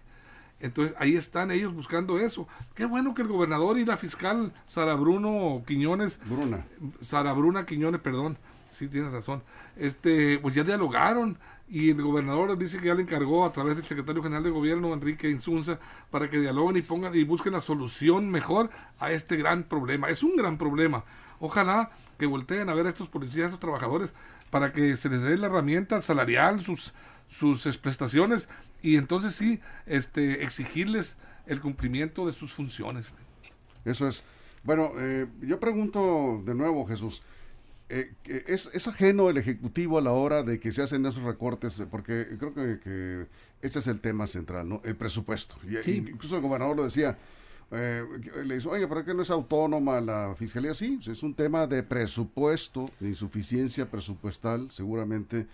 Entonces 0.61 0.95
ahí 1.01 1.17
están 1.17 1.51
ellos 1.51 1.75
buscando 1.75 2.21
eso. 2.21 2.47
Qué 2.77 2.85
bueno 2.85 3.13
que 3.13 3.23
el 3.23 3.29
gobernador 3.29 3.77
y 3.77 3.85
la 3.85 3.97
fiscal 3.97 4.53
Sara 4.67 4.95
Bruno 4.95 5.65
Quiñones, 5.67 6.21
Bruna. 6.25 6.65
Sara 7.01 7.33
Bruna 7.33 7.67
Quiñones, 7.67 8.01
perdón, 8.01 8.39
sí 8.73 8.88
tienes 8.88 9.12
razón, 9.12 9.43
este, 9.76 10.38
pues 10.38 10.55
ya 10.55 10.64
dialogaron 10.64 11.38
y 11.69 11.91
el 11.91 12.02
gobernador 12.02 12.59
dice 12.59 12.79
que 12.79 12.88
ya 12.88 12.95
le 12.95 13.02
encargó 13.02 13.47
a 13.47 13.52
través 13.52 13.76
del 13.76 13.87
secretario 13.87 14.23
general 14.23 14.43
de 14.43 14.50
gobierno 14.50 14.93
Enrique 14.93 15.31
Insunza 15.31 15.79
para 16.11 16.29
que 16.29 16.38
dialoguen 16.38 16.76
y 16.76 16.83
pongan 16.83 17.14
y 17.14 17.25
busquen 17.25 17.52
la 17.52 17.61
solución 17.61 18.31
mejor 18.31 18.69
a 18.99 19.11
este 19.12 19.37
gran 19.37 19.62
problema. 19.64 20.11
Es 20.11 20.23
un 20.23 20.37
gran 20.37 20.59
problema. 20.59 21.05
Ojalá 21.41 21.91
que 22.19 22.26
volteen 22.26 22.69
a 22.69 22.75
ver 22.75 22.87
a 22.87 22.91
estos 22.91 23.09
policías, 23.09 23.45
a 23.45 23.47
estos 23.47 23.61
trabajadores, 23.61 24.12
para 24.50 24.73
que 24.73 24.97
se 24.99 25.09
les 25.09 25.23
dé 25.23 25.37
la 25.38 25.47
herramienta 25.47 26.02
salarial, 26.02 26.62
sus, 26.62 26.93
sus 27.29 27.79
prestaciones 27.79 28.49
y 28.83 28.97
entonces 28.97 29.35
sí, 29.35 29.61
este, 29.87 30.43
exigirles 30.43 31.17
el 31.47 31.61
cumplimiento 31.61 32.26
de 32.26 32.33
sus 32.33 32.52
funciones. 32.52 33.07
Eso 33.85 34.07
es. 34.07 34.25
Bueno, 34.64 34.93
eh, 34.99 35.26
yo 35.41 35.59
pregunto 35.59 36.43
de 36.45 36.55
nuevo, 36.55 36.87
Jesús. 36.87 37.23
Eh, 37.89 38.12
¿es, 38.25 38.71
¿Es 38.73 38.89
ajeno 38.89 39.29
el 39.31 39.37
Ejecutivo 39.37 39.99
a 39.99 40.01
la 40.01 40.12
hora 40.12 40.43
de 40.43 40.59
que 40.61 40.73
se 40.73 40.83
hacen 40.83 41.05
esos 41.07 41.23
recortes? 41.23 41.79
Eh, 41.81 41.87
Porque 41.91 42.27
creo 42.39 42.55
que, 42.55 42.79
que 42.83 43.27
ese 43.61 43.79
es 43.81 43.87
el 43.87 44.01
tema 44.01 44.27
central, 44.27 44.69
¿no? 44.69 44.81
El 44.85 44.97
presupuesto. 44.97 45.57
Y, 45.69 45.77
Sí. 45.83 45.97
Incluso 46.09 46.37
el 46.37 46.43
gobernador 46.43 46.77
lo 46.77 46.85
decía. 46.85 47.19
eh, 47.71 48.05
le 48.45 48.55
dice, 48.57 48.69
oye, 48.69 48.87
¿por 48.87 49.05
qué 49.05 49.15
no 49.15 49.23
es 49.23 49.31
autónoma 49.31 50.01
la 50.01 50.35
fiscalía? 50.37 50.75
Sí, 50.75 50.99
es 51.07 51.23
un 51.23 51.35
tema 51.35 51.67
de 51.67 51.83
presupuesto, 51.83 52.85
de 53.01 53.09
insuficiencia 53.11 53.91
presupuestal. 53.91 54.71
Seguramente 54.71 55.47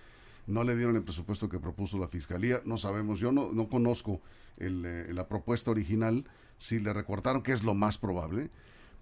no 0.47 0.65
le 0.65 0.77
dieron 0.77 0.97
el 0.97 1.03
presupuesto 1.03 1.49
que 1.49 1.59
propuso 1.61 1.99
la 1.99 2.09
fiscalía. 2.09 2.61
No 2.65 2.77
sabemos, 2.77 3.21
yo 3.21 3.33
no, 3.33 3.53
no 3.53 3.69
conozco 3.69 4.21
el, 4.57 4.85
eh, 4.87 5.13
la 5.13 5.29
propuesta 5.29 5.71
original, 5.71 6.25
si 6.57 6.81
le 6.81 6.93
recortaron, 6.93 7.43
que 7.43 7.53
es 7.53 7.63
lo 7.63 7.75
más 7.75 7.99
probable. 7.99 8.51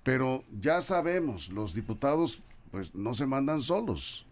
Pero 0.03 0.45
ya 0.61 0.81
sabemos, 0.83 1.49
los 1.51 1.75
diputados 1.75 2.43
pues 2.77 2.95
no 2.95 3.15
se 3.15 3.25
mandan 3.25 3.63
solos. 3.63 4.27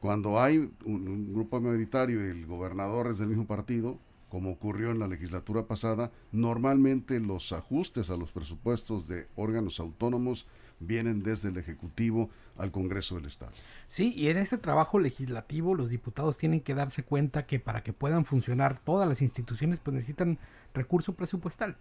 Cuando 0.00 0.40
hay 0.40 0.68
un, 0.84 1.32
grupo 1.32 1.60
minoritario 1.60 2.26
y 2.26 2.30
el 2.30 2.44
gobernador 2.44 3.06
es 3.06 3.18
del 3.18 3.28
mismo 3.28 3.46
partido, 3.46 4.00
como 4.30 4.50
ocurrió 4.50 4.90
en 4.90 4.98
la 4.98 5.06
legislatura 5.06 5.68
pasada, 5.68 6.10
normalmente 6.32 7.20
los 7.20 7.52
ajustes 7.52 8.10
a 8.10 8.16
los 8.16 8.32
presupuestos 8.32 9.06
de 9.06 9.28
órganos 9.36 9.78
autónomos 9.78 10.48
vienen 10.80 11.22
desde 11.22 11.50
el 11.50 11.56
Ejecutivo 11.56 12.30
al 12.58 12.72
Congreso 12.72 13.14
del 13.14 13.26
Estado. 13.26 13.52
Sí, 13.86 14.12
y 14.16 14.26
en 14.26 14.38
este 14.38 14.58
trabajo 14.58 14.98
legislativo 14.98 15.76
los 15.76 15.88
diputados 15.88 16.36
tienen 16.36 16.62
que 16.62 16.74
darse 16.74 17.04
cuenta 17.04 17.46
que 17.46 17.60
para 17.60 17.84
que 17.84 17.92
puedan 17.92 18.24
funcionar 18.24 18.80
todas 18.80 19.08
las 19.08 19.22
instituciones 19.22 19.78
pues 19.78 19.94
necesitan 19.94 20.40
recurso 20.74 21.14
presupuestal. 21.14 21.76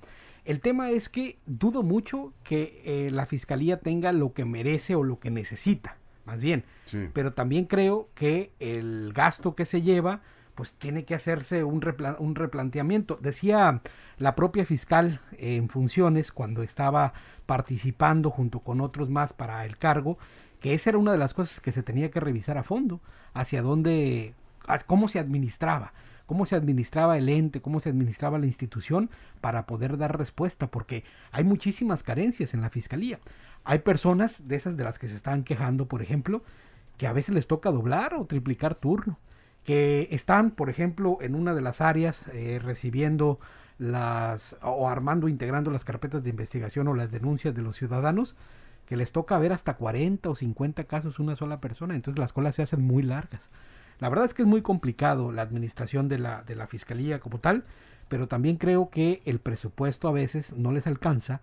El 0.46 0.60
tema 0.60 0.92
es 0.92 1.10
que 1.10 1.40
dudo 1.48 1.82
mucho 1.82 2.34
que 2.44 2.84
eh, 2.86 3.10
la 3.10 3.26
fiscalía 3.26 3.80
tenga 3.80 4.12
lo 4.12 4.34
que 4.34 4.46
merece 4.46 4.94
o 4.94 5.04
lo 5.04 5.20
que 5.20 5.32
necesita, 5.32 5.98
más 6.26 6.42
bien. 6.42 6.64
Sí. 6.86 7.10
Pero 7.14 7.34
también 7.34 7.66
creo 7.66 8.10
que 8.16 8.52
el 8.60 9.12
gasto 9.14 9.56
que 9.56 9.66
se 9.66 9.82
lleva 9.82 10.22
pues 10.56 10.76
tiene 10.76 11.04
que 11.04 11.16
hacerse 11.16 11.64
un, 11.64 11.82
repla- 11.82 12.16
un 12.20 12.36
replanteamiento. 12.36 13.18
Decía 13.20 13.82
la 14.20 14.36
propia 14.36 14.66
fiscal 14.66 15.20
eh, 15.32 15.56
en 15.56 15.68
funciones 15.68 16.32
cuando 16.32 16.62
estaba 16.62 17.14
participando 17.48 18.30
junto 18.30 18.60
con 18.60 18.80
otros 18.80 19.10
más 19.10 19.34
para 19.34 19.66
el 19.66 19.78
cargo, 19.78 20.18
que 20.60 20.76
esa 20.76 20.92
era 20.92 21.00
una 21.00 21.12
de 21.12 21.18
las 21.18 21.34
cosas 21.34 21.60
que 21.60 21.72
se 21.72 21.82
tenía 21.84 22.12
que 22.12 22.20
revisar 22.20 22.58
a 22.58 22.64
fondo, 22.64 23.02
hacia 23.34 23.62
dónde, 23.64 24.34
cómo 24.86 25.08
se 25.08 25.20
administraba, 25.20 25.92
cómo 26.26 26.46
se 26.46 26.56
administraba 26.56 27.18
el 27.18 27.30
ente, 27.30 27.62
cómo 27.62 27.80
se 27.80 27.90
administraba 27.90 28.40
la 28.40 28.46
institución 28.46 29.10
para 29.42 29.66
poder 29.66 29.98
dar 29.98 30.18
respuesta, 30.18 30.68
porque 30.68 31.04
hay 31.32 31.44
muchísimas 31.44 32.04
carencias 32.04 32.54
en 32.54 32.62
la 32.62 32.70
fiscalía. 32.70 33.20
Hay 33.64 33.80
personas 33.80 34.48
de 34.48 34.56
esas 34.56 34.78
de 34.78 34.84
las 34.84 35.00
que 35.00 35.08
se 35.08 35.16
están 35.16 35.44
quejando, 35.44 35.88
por 35.88 36.02
ejemplo, 36.02 36.44
que 36.98 37.08
a 37.08 37.14
veces 37.14 37.34
les 37.34 37.48
toca 37.48 37.72
doblar 37.72 38.14
o 38.14 38.26
triplicar 38.26 38.76
turno, 38.76 39.20
que 39.64 40.08
están, 40.12 40.52
por 40.52 40.70
ejemplo, 40.70 41.18
en 41.22 41.36
una 41.36 41.54
de 41.54 41.62
las 41.62 41.82
áreas 41.82 42.24
eh, 42.34 42.60
recibiendo 42.62 43.40
las 43.78 44.58
o 44.62 44.90
armando, 44.90 45.28
integrando 45.28 45.72
las 45.72 45.86
carpetas 45.86 46.24
de 46.24 46.30
investigación 46.30 46.88
o 46.88 46.94
las 46.94 47.12
denuncias 47.12 47.56
de 47.56 47.62
los 47.62 47.78
ciudadanos, 47.78 48.36
que 48.86 48.98
les 48.98 49.12
toca 49.12 49.40
ver 49.40 49.54
hasta 49.54 49.76
40 49.76 50.30
o 50.30 50.36
50 50.36 50.84
casos 50.86 51.20
una 51.20 51.36
sola 51.36 51.60
persona, 51.60 51.96
entonces 51.96 52.20
las 52.20 52.34
colas 52.34 52.56
se 52.56 52.64
hacen 52.64 52.82
muy 52.82 53.04
largas. 53.04 53.42
La 54.00 54.10
verdad 54.10 54.26
es 54.26 54.34
que 54.34 54.42
es 54.44 54.48
muy 54.48 54.62
complicado 54.62 55.32
la 55.32 55.42
administración 55.42 56.10
de 56.10 56.20
la, 56.20 56.44
de 56.44 56.56
la 56.56 56.68
fiscalía 56.68 57.20
como 57.20 57.40
tal, 57.40 57.64
pero 58.10 58.28
también 58.28 58.58
creo 58.58 58.90
que 58.90 59.22
el 59.26 59.40
presupuesto 59.40 60.08
a 60.08 60.12
veces 60.12 60.54
no 60.54 60.72
les 60.72 60.88
alcanza 60.88 61.42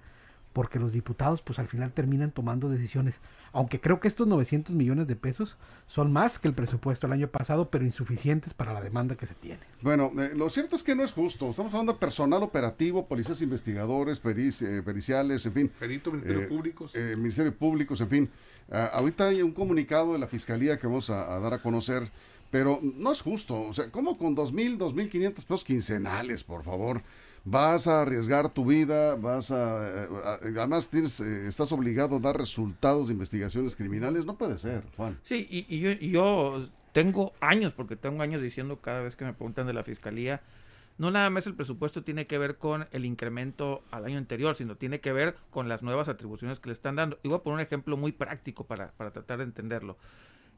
porque 0.53 0.81
los 0.81 0.93
diputados 0.93 1.43
pues 1.43 1.61
al 1.61 1.69
final 1.69 1.93
terminan 1.93 2.33
tomando 2.33 2.69
decisiones. 2.69 3.15
Aunque 3.53 3.81
creo 3.81 4.01
que 4.01 4.09
estos 4.09 4.27
900 4.27 4.75
millones 4.75 5.07
de 5.07 5.15
pesos 5.15 5.57
son 5.87 6.13
más 6.13 6.41
que 6.41 6.49
el 6.49 6.55
presupuesto 6.55 7.07
del 7.07 7.15
año 7.15 7.29
pasado, 7.29 7.71
pero 7.71 7.85
insuficientes 7.85 8.53
para 8.53 8.73
la 8.73 8.81
demanda 8.81 9.15
que 9.15 9.27
se 9.27 9.35
tiene. 9.35 9.61
Bueno, 9.81 10.11
eh, 10.21 10.33
lo 10.35 10.51
cierto 10.51 10.75
es 10.75 10.83
que 10.83 10.97
no 10.97 11.05
es 11.05 11.13
justo. 11.13 11.51
Estamos 11.51 11.73
hablando 11.73 11.93
de 11.93 11.99
personal 12.01 12.43
operativo, 12.43 13.07
policías 13.07 13.41
investigadores, 13.43 14.21
perici- 14.21 14.67
eh, 14.67 14.83
periciales, 14.83 15.47
en 15.47 15.53
fin. 15.53 15.71
Perito, 15.79 16.11
Ministerio 16.11 16.43
Eh, 16.43 16.47
Públicos. 16.49 16.97
eh, 16.97 17.15
Ministerio 17.17 17.55
Públicos, 17.55 18.01
en 18.01 18.09
fin. 18.09 18.31
Ah, 18.73 18.91
ahorita 18.95 19.29
hay 19.29 19.43
un 19.43 19.53
comunicado 19.53 20.15
de 20.15 20.19
la 20.19 20.27
Fiscalía 20.27 20.79
que 20.81 20.87
vamos 20.89 21.11
a, 21.11 21.33
a 21.33 21.39
dar 21.39 21.55
a 21.55 21.63
conocer, 21.63 22.11
pero 22.51 22.81
no 22.83 23.13
es 23.13 23.23
justo. 23.23 23.61
O 23.63 23.73
sea, 23.73 23.91
¿cómo 23.91 24.19
con 24.19 24.37
2.000, 24.37 24.79
2.500 24.79 25.35
pesos 25.35 25.65
quincenales, 25.65 26.45
por 26.45 26.63
favor? 26.63 27.03
Vas 27.45 27.87
a 27.87 28.03
arriesgar 28.03 28.53
tu 28.53 28.67
vida, 28.67 29.15
vas 29.15 29.51
a... 29.51 30.05
eh, 30.05 30.09
además, 30.59 30.91
tienes, 30.91 31.21
eh, 31.21 31.47
estás 31.49 31.73
obligado 31.73 32.17
a 32.17 32.19
dar 32.19 32.37
resultados 32.37 33.09
de 33.09 33.15
investigaciones 33.15 33.77
criminales. 33.77 34.27
No 34.27 34.37
puede 34.37 34.59
ser, 34.59 34.83
Juan. 34.97 35.19
Sí, 35.25 35.47
y, 35.49 35.81
yo, 35.81 35.93
yo 35.93 36.69
tengo 36.93 37.33
años, 37.41 37.73
porque 37.73 37.97
tengo 37.97 38.23
años 38.23 38.43
diciendo 38.43 38.79
cada 38.81 39.01
vez 39.01 39.17
que 39.17 39.25
me 39.25 39.33
preguntan 39.33 39.67
de 39.67 39.73
la 39.73 39.85
fiscalía, 39.85 40.43
no 40.99 41.11
nada 41.11 41.31
más 41.31 41.47
el 41.47 41.55
presupuesto 41.55 42.03
tiene 42.03 42.27
que 42.27 42.37
ver 42.37 42.57
con 42.57 42.87
el 42.93 43.07
incremento 43.07 43.83
al 43.91 44.05
año 44.05 44.19
anterior, 44.19 44.55
sino 44.55 44.77
tiene 44.77 45.01
que 45.01 45.13
ver 45.13 45.35
con 45.49 45.67
las 45.67 45.83
nuevas 45.83 46.09
atribuciones 46.09 46.61
que 46.61 46.69
le 46.69 46.75
están 46.75 46.97
dando. 46.97 47.19
Y 47.23 47.29
voy 47.29 47.39
a 47.39 47.43
poner 47.43 47.55
un 47.55 47.61
ejemplo 47.63 47.97
muy 47.97 48.13
práctico 48.13 48.65
para, 48.65 48.91
para 48.93 49.13
tratar 49.13 49.39
de 49.39 49.45
entenderlo. 49.45 49.97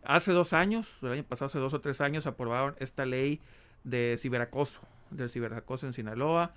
Hace 0.05 0.33
dos 0.33 0.53
años, 0.53 1.03
el 1.03 1.13
año 1.13 1.25
pasado, 1.25 1.47
hace 1.47 1.59
dos 1.59 1.75
o 1.75 1.81
tres 1.81 2.01
años, 2.01 2.27
aprobaron 2.27 2.75
esta 2.79 3.07
ley 3.07 3.41
de 3.85 4.17
ciberacoso, 4.19 4.81
del 5.11 5.31
ciberacoso 5.31 5.87
en 5.87 5.93
Sinaloa, 5.93 6.53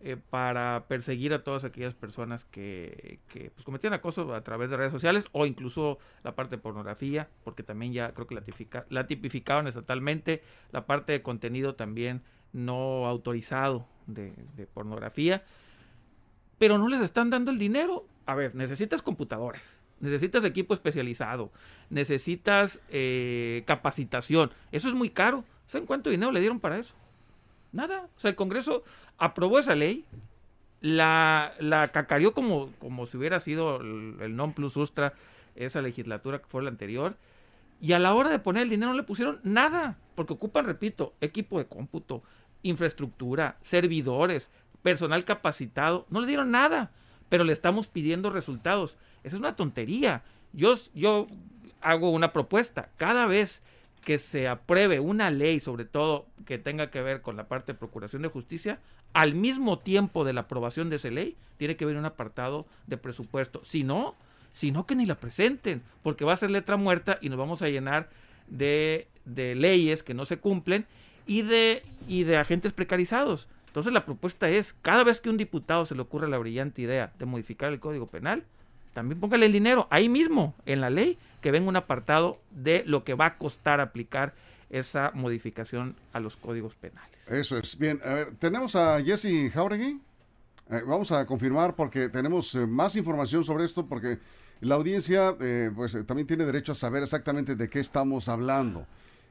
eh, 0.00 0.16
para 0.30 0.84
perseguir 0.86 1.34
a 1.34 1.42
todas 1.42 1.64
aquellas 1.64 1.94
personas 1.94 2.44
que, 2.44 3.18
que 3.28 3.50
pues, 3.50 3.64
cometían 3.64 3.94
acoso 3.94 4.32
a 4.32 4.42
través 4.42 4.70
de 4.70 4.76
redes 4.76 4.92
sociales 4.92 5.26
o 5.32 5.44
incluso 5.44 5.98
la 6.22 6.36
parte 6.36 6.56
de 6.56 6.62
pornografía, 6.62 7.28
porque 7.42 7.64
también 7.64 7.92
ya 7.92 8.12
creo 8.12 8.26
que 8.28 8.36
la, 8.36 8.42
tipifica- 8.42 8.86
la 8.90 9.06
tipificaron 9.08 9.66
estatalmente, 9.66 10.42
la 10.70 10.86
parte 10.86 11.12
de 11.12 11.22
contenido 11.22 11.74
también 11.74 12.22
no 12.52 13.06
autorizado 13.06 13.86
de, 14.06 14.34
de 14.56 14.66
pornografía, 14.66 15.42
pero 16.58 16.78
no 16.78 16.88
les 16.88 17.00
están 17.00 17.30
dando 17.30 17.50
el 17.50 17.58
dinero. 17.58 18.06
A 18.26 18.34
ver, 18.34 18.54
necesitas 18.54 19.02
computadores, 19.02 19.62
necesitas 20.00 20.44
equipo 20.44 20.74
especializado, 20.74 21.50
necesitas 21.90 22.80
eh, 22.90 23.62
capacitación, 23.66 24.50
eso 24.72 24.88
es 24.88 24.94
muy 24.94 25.10
caro. 25.10 25.44
¿Saben 25.68 25.86
cuánto 25.86 26.10
dinero 26.10 26.32
le 26.32 26.40
dieron 26.40 26.60
para 26.60 26.78
eso? 26.78 26.94
Nada. 27.72 28.08
O 28.16 28.20
sea, 28.20 28.30
el 28.30 28.36
Congreso 28.36 28.84
aprobó 29.18 29.58
esa 29.58 29.74
ley, 29.74 30.04
la, 30.80 31.52
la 31.60 31.88
cacareó 31.88 32.32
como, 32.32 32.70
como 32.78 33.06
si 33.06 33.16
hubiera 33.16 33.40
sido 33.40 33.80
el, 33.80 34.16
el 34.20 34.36
non 34.36 34.54
plus 34.54 34.76
ultra 34.76 35.12
esa 35.56 35.82
legislatura 35.82 36.38
que 36.38 36.46
fue 36.46 36.62
la 36.62 36.70
anterior. 36.70 37.16
Y 37.80 37.92
a 37.92 37.98
la 37.98 38.14
hora 38.14 38.30
de 38.30 38.38
poner 38.38 38.64
el 38.64 38.70
dinero 38.70 38.92
no 38.92 38.96
le 38.96 39.04
pusieron 39.04 39.40
nada, 39.42 39.98
porque 40.14 40.32
ocupan, 40.32 40.64
repito, 40.64 41.14
equipo 41.20 41.58
de 41.58 41.66
cómputo, 41.66 42.22
infraestructura, 42.62 43.56
servidores, 43.62 44.50
personal 44.82 45.24
capacitado, 45.24 46.06
no 46.10 46.20
le 46.20 46.26
dieron 46.26 46.50
nada, 46.50 46.90
pero 47.28 47.44
le 47.44 47.52
estamos 47.52 47.88
pidiendo 47.88 48.30
resultados. 48.30 48.96
Esa 49.24 49.36
es 49.36 49.40
una 49.40 49.56
tontería. 49.56 50.22
Yo, 50.52 50.76
yo 50.94 51.26
hago 51.80 52.10
una 52.10 52.32
propuesta, 52.32 52.90
cada 52.96 53.26
vez 53.26 53.60
que 54.04 54.18
se 54.18 54.48
apruebe 54.48 55.00
una 55.00 55.30
ley, 55.30 55.60
sobre 55.60 55.84
todo 55.84 56.26
que 56.46 56.58
tenga 56.58 56.90
que 56.90 57.02
ver 57.02 57.20
con 57.20 57.36
la 57.36 57.48
parte 57.48 57.72
de 57.72 57.78
procuración 57.78 58.22
de 58.22 58.28
justicia, 58.28 58.78
al 59.12 59.34
mismo 59.34 59.78
tiempo 59.78 60.24
de 60.24 60.32
la 60.32 60.42
aprobación 60.42 60.90
de 60.90 60.96
esa 60.96 61.10
ley, 61.10 61.36
tiene 61.56 61.76
que 61.76 61.84
haber 61.84 61.96
un 61.96 62.04
apartado 62.04 62.66
de 62.86 62.96
presupuesto. 62.96 63.62
Si 63.64 63.84
no, 63.84 64.14
si 64.52 64.70
no 64.70 64.86
que 64.86 64.94
ni 64.94 65.06
la 65.06 65.16
presenten, 65.16 65.82
porque 66.02 66.24
va 66.24 66.32
a 66.32 66.36
ser 66.36 66.50
letra 66.50 66.76
muerta 66.76 67.18
y 67.20 67.28
nos 67.28 67.38
vamos 67.38 67.62
a 67.62 67.68
llenar 67.68 68.08
de, 68.48 69.08
de 69.24 69.54
leyes 69.54 70.02
que 70.02 70.14
no 70.14 70.24
se 70.24 70.38
cumplen 70.38 70.86
y 71.26 71.42
de, 71.42 71.82
y 72.06 72.24
de 72.24 72.36
agentes 72.36 72.72
precarizados. 72.72 73.48
Entonces 73.66 73.92
la 73.92 74.04
propuesta 74.04 74.48
es, 74.48 74.72
cada 74.82 75.04
vez 75.04 75.20
que 75.20 75.30
un 75.30 75.36
diputado 75.36 75.86
se 75.86 75.94
le 75.94 76.00
ocurre 76.00 76.28
la 76.28 76.38
brillante 76.38 76.82
idea 76.82 77.12
de 77.18 77.26
modificar 77.26 77.72
el 77.72 77.80
Código 77.80 78.06
Penal, 78.06 78.44
también 78.94 79.20
póngale 79.20 79.46
el 79.46 79.52
dinero 79.52 79.86
ahí 79.90 80.08
mismo, 80.08 80.54
en 80.66 80.80
la 80.80 80.90
ley, 80.90 81.18
que 81.40 81.50
venga 81.50 81.68
un 81.68 81.76
apartado 81.76 82.38
de 82.50 82.82
lo 82.86 83.04
que 83.04 83.14
va 83.14 83.26
a 83.26 83.38
costar 83.38 83.80
aplicar 83.80 84.34
esa 84.70 85.10
modificación 85.14 85.96
a 86.12 86.20
los 86.20 86.36
códigos 86.36 86.74
penales. 86.74 87.10
Eso 87.26 87.56
es. 87.56 87.78
Bien, 87.78 88.00
a 88.04 88.14
ver, 88.14 88.34
tenemos 88.38 88.76
a 88.76 89.02
Jesse 89.02 89.50
Jauregui. 89.52 90.00
Eh, 90.70 90.82
vamos 90.86 91.12
a 91.12 91.24
confirmar 91.24 91.74
porque 91.74 92.08
tenemos 92.08 92.54
eh, 92.54 92.66
más 92.66 92.94
información 92.96 93.42
sobre 93.44 93.64
esto 93.64 93.86
porque 93.86 94.18
la 94.60 94.74
audiencia 94.74 95.34
eh, 95.40 95.70
pues 95.74 95.96
también 96.06 96.26
tiene 96.26 96.44
derecho 96.44 96.72
a 96.72 96.74
saber 96.74 97.02
exactamente 97.02 97.54
de 97.56 97.70
qué 97.70 97.80
estamos 97.80 98.28
hablando. 98.28 98.86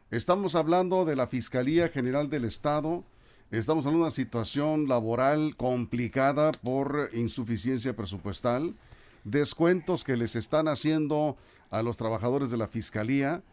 Estamos 0.10 0.56
hablando 0.56 1.06
de 1.06 1.16
la 1.16 1.28
Fiscalía 1.28 1.90
General 1.90 2.30
del 2.30 2.46
Estado. 2.46 3.04
Estamos 3.52 3.86
en 3.86 3.96
una 3.96 4.10
situación 4.10 4.88
laboral 4.88 5.56
complicada 5.58 6.52
por 6.64 7.10
insuficiencia 7.14 7.96
presupuestal, 7.96 8.74
descuentos 9.30 10.04
que 10.04 10.18
les 10.18 10.36
están 10.36 10.68
haciendo 10.68 11.38
a 11.70 11.82
los 11.82 11.98
trabajadores 11.98 12.50
de 12.50 12.58
la 12.58 12.68
Fiscalía 12.68 13.44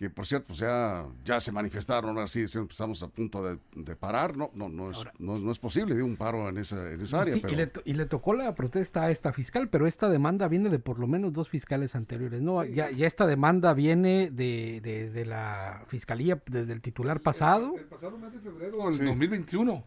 que 0.00 0.08
por 0.08 0.26
cierto 0.26 0.46
pues 0.46 0.60
ya, 0.60 1.04
ya 1.26 1.40
se 1.40 1.52
manifestaron 1.52 2.18
así 2.18 2.40
diciendo 2.40 2.66
que 2.66 2.72
estamos 2.72 3.02
a 3.02 3.08
punto 3.08 3.42
de, 3.44 3.96
parar, 3.96 4.34
no, 4.34 4.50
no, 4.54 4.70
no 4.70 4.92
es, 4.92 4.98
no, 5.18 5.52
es 5.52 5.58
posible 5.58 5.94
de 5.94 6.02
un 6.02 6.16
paro 6.16 6.48
en 6.48 6.56
esa, 6.56 6.90
en 6.90 7.02
esa 7.02 7.20
área. 7.20 7.36
y, 7.36 7.54
le 7.54 7.70
y, 7.84 7.92
le 7.92 8.06
tocó 8.06 8.32
la 8.32 8.54
protesta 8.54 9.02
a 9.02 9.10
esta 9.10 9.34
fiscal, 9.34 9.68
pero 9.68 9.86
esta 9.86 10.08
demanda 10.08 10.48
viene 10.48 10.70
de 10.70 10.78
por 10.78 10.98
lo 10.98 11.06
menos 11.06 11.34
dos 11.34 11.50
fiscales 11.50 11.94
anteriores, 11.94 12.40
¿no? 12.40 12.64
Ya, 12.64 12.90
ya 12.90 13.06
esta 13.06 13.26
demanda 13.26 13.74
viene 13.74 14.30
de, 14.30 14.80
de, 14.80 15.26
la 15.26 15.84
fiscalía, 15.88 16.40
desde 16.46 16.72
el 16.72 16.80
titular 16.80 17.20
pasado. 17.20 17.74
El, 17.76 17.84
pasado 17.84 18.16
mes 18.16 18.32
de 18.32 18.38
febrero 18.38 18.90
del 18.90 19.04
2021 19.04 19.84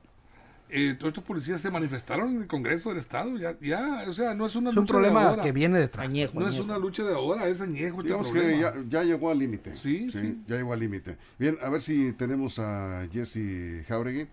eh, 0.75 0.95
todos 0.95 1.09
estos 1.09 1.23
policías 1.23 1.61
se 1.61 1.69
manifestaron 1.69 2.35
en 2.35 2.41
el 2.41 2.47
Congreso 2.47 2.89
del 2.89 2.97
Estado. 2.97 3.37
Ya, 3.37 3.55
ya 3.61 4.05
o 4.07 4.13
sea, 4.13 4.33
no 4.33 4.47
es 4.47 4.55
una 4.55 4.71
es 4.71 4.75
un 4.75 4.87
problema 4.87 5.39
que 5.39 5.51
viene 5.51 5.77
detrás. 5.79 6.11
no 6.33 6.47
es 6.47 6.57
una 6.57 6.79
lucha 6.79 7.03
de 7.03 7.13
ahora, 7.13 7.47
es 7.47 7.61
añejo. 7.61 8.01
Este 8.01 8.07
Digamos 8.07 8.31
que 8.31 8.89
ya, 8.89 9.03
llegó 9.03 9.29
al 9.29 9.37
límite. 9.37 9.77
Sí, 9.77 10.09
sí, 10.11 10.41
Ya 10.47 10.57
llegó 10.57 10.73
al 10.73 10.79
límite. 10.79 11.17
Bien, 11.37 11.57
a 11.61 11.69
ver 11.69 11.81
si 11.81 12.11
tenemos 12.13 12.57
a 12.57 13.07
Jesse 13.11 13.85
Jauregui. 13.87 14.27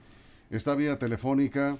Esta 0.48 0.74
vía 0.74 0.98
telefónica 0.98 1.78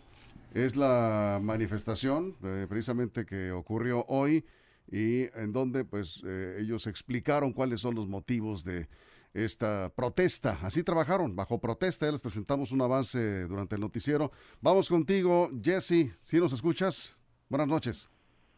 es 0.53 0.77
la 0.77 1.41
manifestación 1.43 2.37
eh, 2.43 2.67
precisamente 2.69 3.25
que 3.25 3.53
ocurrió 3.53 4.05
hoy 4.09 4.45
y 4.91 5.23
en 5.39 5.53
donde 5.53 5.85
pues 5.85 6.23
eh, 6.27 6.59
ellos 6.61 6.87
explicaron 6.87 7.53
cuáles 7.53 7.81
son 7.81 7.95
los 7.95 8.09
motivos 8.09 8.65
de 8.65 8.89
esta 9.35 9.91
protesta. 9.95 10.59
Así 10.63 10.83
trabajaron, 10.83 11.37
bajo 11.37 11.59
protesta. 11.59 12.07
Ya 12.07 12.13
les 12.13 12.21
presentamos 12.21 12.73
un 12.73 12.83
avance 12.83 13.43
durante 13.47 13.77
el 13.77 13.81
noticiero. 13.81 14.33
Vamos 14.61 14.89
contigo, 14.89 15.51
Jesse, 15.63 16.17
si 16.21 16.39
nos 16.39 16.53
escuchas. 16.53 17.17
Buenas 17.49 17.69
noches. 17.69 18.09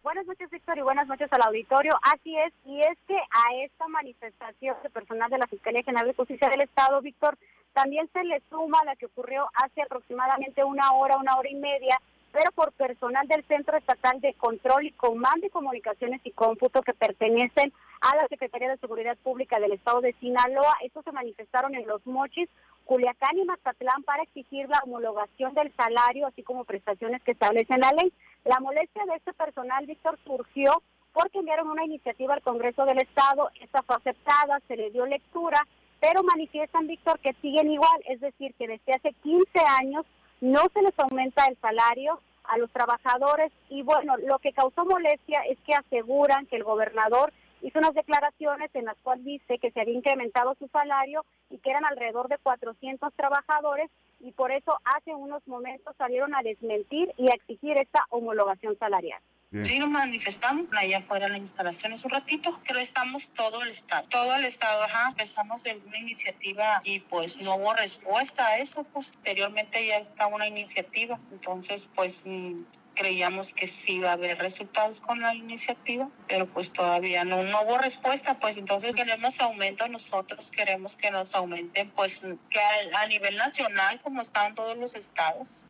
Buenas 0.03 0.27
noches, 0.27 0.51
Víctor, 0.51 0.79
y 0.79 0.83
buenas 0.83 1.07
noches 1.07 1.33
al 1.33 1.43
auditorio. 1.43 1.97
Así 2.03 2.37
es, 2.37 2.53
y 2.65 2.81
es 2.81 2.99
que 3.07 3.17
a 3.17 3.55
esta 3.65 3.87
manifestación 3.87 4.77
de 4.83 4.91
personal 4.91 5.31
de 5.31 5.39
la 5.39 5.47
Fiscalía 5.47 5.85
General 5.85 6.09
de 6.09 6.15
Justicia 6.15 6.49
del 6.51 6.63
Estado, 6.63 7.01
Víctor, 7.01 7.39
también 7.73 8.11
se 8.13 8.25
le 8.25 8.43
suma 8.51 8.85
la 8.85 8.97
que 8.97 9.07
ocurrió 9.07 9.49
hace 9.55 9.81
aproximadamente 9.81 10.65
una 10.65 10.93
hora, 10.93 11.19
una 11.19 11.37
hora 11.37 11.49
y 11.49 11.55
media, 11.55 12.01
pero 12.33 12.51
por 12.53 12.73
personal 12.73 13.29
del 13.29 13.45
Centro 13.45 13.77
Estatal 13.77 14.21
de 14.21 14.35
Control 14.35 14.87
y 14.87 14.93
Comando 14.93 15.43
de 15.43 15.51
Comunicaciones 15.51 16.21
y 16.25 16.31
Cómputo 16.31 16.83
que 16.83 16.95
pertenecen 16.95 17.73
a 18.01 18.17
la 18.17 18.27
Secretaría 18.29 18.71
de 18.71 18.79
Seguridad 18.79 19.17
Pública 19.19 19.61
del 19.61 19.73
Estado 19.73 20.01
de 20.01 20.15
Sinaloa. 20.15 20.75
Estos 20.83 21.05
se 21.05 21.13
manifestaron 21.13 21.75
en 21.75 21.87
Los 21.87 22.05
Mochis, 22.07 22.49
Culiacán 22.85 23.39
y 23.39 23.45
Mazatlán 23.45 24.03
para 24.03 24.23
exigir 24.23 24.69
la 24.69 24.81
homologación 24.85 25.55
del 25.55 25.73
salario, 25.77 26.27
así 26.27 26.43
como 26.43 26.65
prestaciones 26.65 27.23
que 27.23 27.33
establecen 27.33 27.81
la 27.81 27.93
ley. 27.93 28.13
La 28.45 28.59
molestia 28.61 29.05
de 29.07 29.17
este 29.17 29.33
personal, 29.35 29.87
Víctor, 29.87 30.19
surgió 30.25 30.83
porque 31.13 31.39
enviaron 31.39 31.69
una 31.69 31.85
iniciativa 31.85 32.35
al 32.35 32.43
Congreso 32.43 32.87
del 32.87 32.99
Estado, 32.99 33.51
esta 33.61 33.83
fue 33.83 33.97
aceptada, 33.97 34.61
se 34.67 34.77
le 34.77 34.91
dio 34.91 35.05
lectura, 35.05 35.67
pero 36.01 36.23
manifiestan, 36.23 36.87
Víctor, 36.87 37.21
que 37.21 37.35
siguen 37.43 37.71
igual, 37.71 38.03
es 38.09 38.21
decir, 38.21 38.55
que 38.55 38.67
desde 38.67 38.95
hace 38.95 39.13
15 39.23 39.47
años 39.81 40.07
no 40.43 40.63
se 40.75 40.83
les 40.83 40.99
aumenta 40.99 41.47
el 41.47 41.57
salario 41.59 42.21
a 42.45 42.59
los 42.59 42.71
trabajadores 42.73 43.53
y 43.71 43.83
bueno, 43.83 44.17
lo 44.17 44.41
que 44.41 44.53
causó 44.53 44.85
molestia 44.85 45.41
es 45.49 45.57
que 45.61 45.73
aseguran 45.73 46.47
que 46.47 46.57
el 46.57 46.65
gobernador 46.65 47.33
hizo 47.63 47.79
unas 47.79 47.95
declaraciones 47.95 48.69
en 48.75 48.87
las 48.87 48.97
cuales 49.05 49.25
dice 49.25 49.59
que 49.59 49.71
se 49.71 49.81
había 49.81 49.95
incrementado 49.95 50.57
su 50.59 50.67
salario 50.67 51.25
y 51.49 51.59
que 51.59 51.71
eran 51.71 51.85
alrededor 51.85 52.29
de 52.29 52.39
400 52.39 53.15
trabajadores 53.15 53.89
y 54.19 54.33
por 54.33 54.51
eso 54.51 54.77
hace 54.85 55.15
unos 55.15 55.47
momentos 55.47 55.95
salieron 55.97 56.35
a 56.35 56.43
desmentir 56.43 57.13
y 57.17 57.31
a 57.31 57.35
exigir 57.35 57.79
esta 57.79 58.05
homologación 58.11 58.77
salarial. 58.79 59.23
Sí, 59.65 59.79
nos 59.79 59.91
manifestamos 59.91 60.67
allá 60.73 60.99
afuera 60.99 61.27
en 61.27 61.33
las 61.33 61.41
instalaciones 61.43 62.03
un 62.07 62.11
ratito, 62.11 62.59
pero 62.67 62.79
estamos 62.81 63.29
todo 63.35 63.63
el 63.63 63.69
Estado. 63.69 64.09
Todo 64.09 64.35
el 64.35 64.47
Estado, 64.47 64.83
ajá, 64.85 65.09
empezamos 65.11 65.67
en 65.67 65.83
una 65.87 65.99
iniciativa 65.99 66.81
y 66.85 67.01
pues 67.01 67.39
no 67.39 67.57
hubo 67.57 67.75
respuesta 67.75 68.47
a 68.47 68.59
eso. 68.59 68.85
Posteriormente 68.85 69.87
ya 69.87 69.99
está 69.99 70.27
una 70.27 70.47
iniciativa, 70.49 71.21
entonces 71.31 71.87
pues 71.95 72.23
mm, 72.25 72.63
creíamos 72.95 73.53
que 73.53 73.67
sí 73.67 73.97
iba 73.97 74.09
a 74.09 74.15
haber 74.15 74.39
resultados 74.39 75.03
con 75.03 75.21
la 75.21 75.35
iniciativa, 75.35 76.09
pero 76.29 76.47
pues 76.47 76.73
todavía 76.73 77.25
no, 77.25 77.43
no 77.43 77.63
hubo 77.63 77.77
respuesta, 77.77 78.39
pues 78.39 78.57
entonces 78.57 78.95
queremos 78.95 79.39
aumento, 79.39 79.87
nosotros 79.89 80.51
queremos 80.51 80.97
que 80.97 81.11
nos 81.11 81.35
aumenten, 81.35 81.91
pues 81.91 82.25
que 82.49 82.59
a, 82.59 83.01
a 83.03 83.07
nivel 83.07 83.37
nacional 83.37 84.01
como 84.01 84.23
están 84.23 84.55
todos 84.55 84.79
los 84.79 84.95
estados. 84.95 85.67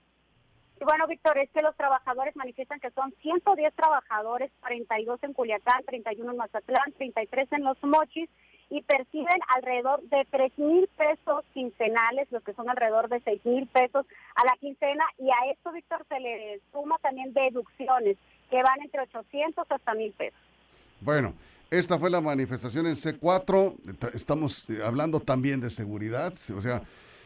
Y 0.83 0.85
bueno, 0.85 1.07
Víctor, 1.07 1.39
es 1.39 1.49
que 1.51 1.63
los 1.63 1.77
trabajadores 1.77 2.35
manifiestan 2.35 2.81
que 2.81 2.91
son 2.91 3.15
110 3.23 3.73
trabajadores, 3.75 4.51
42 4.63 5.23
en 5.23 5.33
Culiacán, 5.33 5.85
31 5.87 6.33
en 6.33 6.37
Mazatlán, 6.37 6.93
33 6.97 7.53
en 7.53 7.63
Los 7.63 7.81
Mochis, 7.85 8.29
y 8.69 8.83
perciben 8.83 9.39
alrededor 9.55 10.03
de 10.09 10.27
3 10.29 10.59
mil 10.59 10.89
pesos 10.97 11.45
quincenales, 11.55 12.27
lo 12.33 12.41
que 12.41 12.53
son 12.55 12.69
alrededor 12.69 13.09
de 13.09 13.21
6 13.21 13.47
mil 13.47 13.69
pesos 13.69 14.05
a 14.35 14.45
la 14.45 14.57
quincena, 14.59 15.05
y 15.19 15.31
a 15.31 15.53
esto, 15.53 15.71
Víctor, 15.71 16.05
se 16.09 16.19
le 16.19 16.61
suma 16.73 16.97
también 17.01 17.33
deducciones, 17.33 18.17
que 18.51 18.61
van 18.61 18.83
entre 18.83 19.03
800 19.03 19.65
hasta 19.71 19.95
mil 19.95 20.11
pesos. 20.15 20.41
Bueno, 21.01 21.33
esta 21.71 21.97
fue 21.97 22.11
la 22.11 22.21
manifestación 22.21 22.89
en 22.89 22.97
C4, 22.97 24.15
estamos 24.15 24.69
eh, 24.69 24.83
hablando 24.85 25.21
también 25.21 25.61
de 25.61 25.71
seguridad, 25.71 26.35
o 26.57 26.61
sea... 26.61 26.83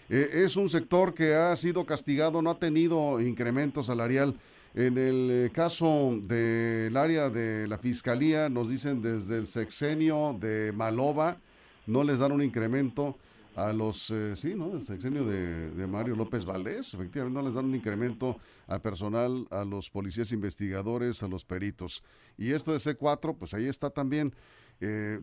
Eh, 0.09 0.45
es 0.45 0.57
un 0.57 0.69
sector 0.69 1.15
que 1.15 1.35
ha 1.35 1.55
sido 1.57 1.85
castigado, 1.85 2.41
no 2.41 2.51
ha 2.51 2.59
tenido 2.59 3.21
incremento 3.21 3.83
salarial. 3.83 4.37
En 4.75 4.99
el 4.99 5.31
eh, 5.31 5.51
caso 5.53 6.17
del 6.23 6.97
área 6.97 7.31
de 7.31 7.67
la 7.67 7.79
fiscalía, 7.79 8.49
nos 8.49 8.69
dicen 8.69 9.03
desde 9.03 9.39
el 9.39 9.47
sexenio 9.47 10.37
de 10.39 10.73
Maloba, 10.73 11.39
no 11.87 12.05
les 12.05 12.19
dan 12.19 12.33
un 12.33 12.43
incremento 12.43 13.17
a 13.57 13.73
los, 13.73 14.11
eh, 14.11 14.35
sí, 14.37 14.55
¿no? 14.55 14.69
Del 14.69 14.85
sexenio 14.85 15.25
de, 15.25 15.87
Mario 15.87 16.15
López 16.15 16.45
Valdés, 16.45 16.93
efectivamente 16.93 17.41
no 17.41 17.47
les 17.47 17.55
dan 17.55 17.65
un 17.65 17.75
incremento 17.75 18.39
al 18.67 18.83
personal, 18.83 19.47
a 19.51 19.65
los 19.65 19.89
policías 19.89 20.31
investigadores, 20.31 21.23
a 21.23 21.29
los 21.29 21.45
peritos. 21.45 22.05
Y 22.37 22.53
esto 22.53 22.73
de 22.73 22.79
C4, 22.79 23.35
pues 23.37 23.55
ahí 23.55 23.67
está 23.67 23.89
también. 23.91 24.35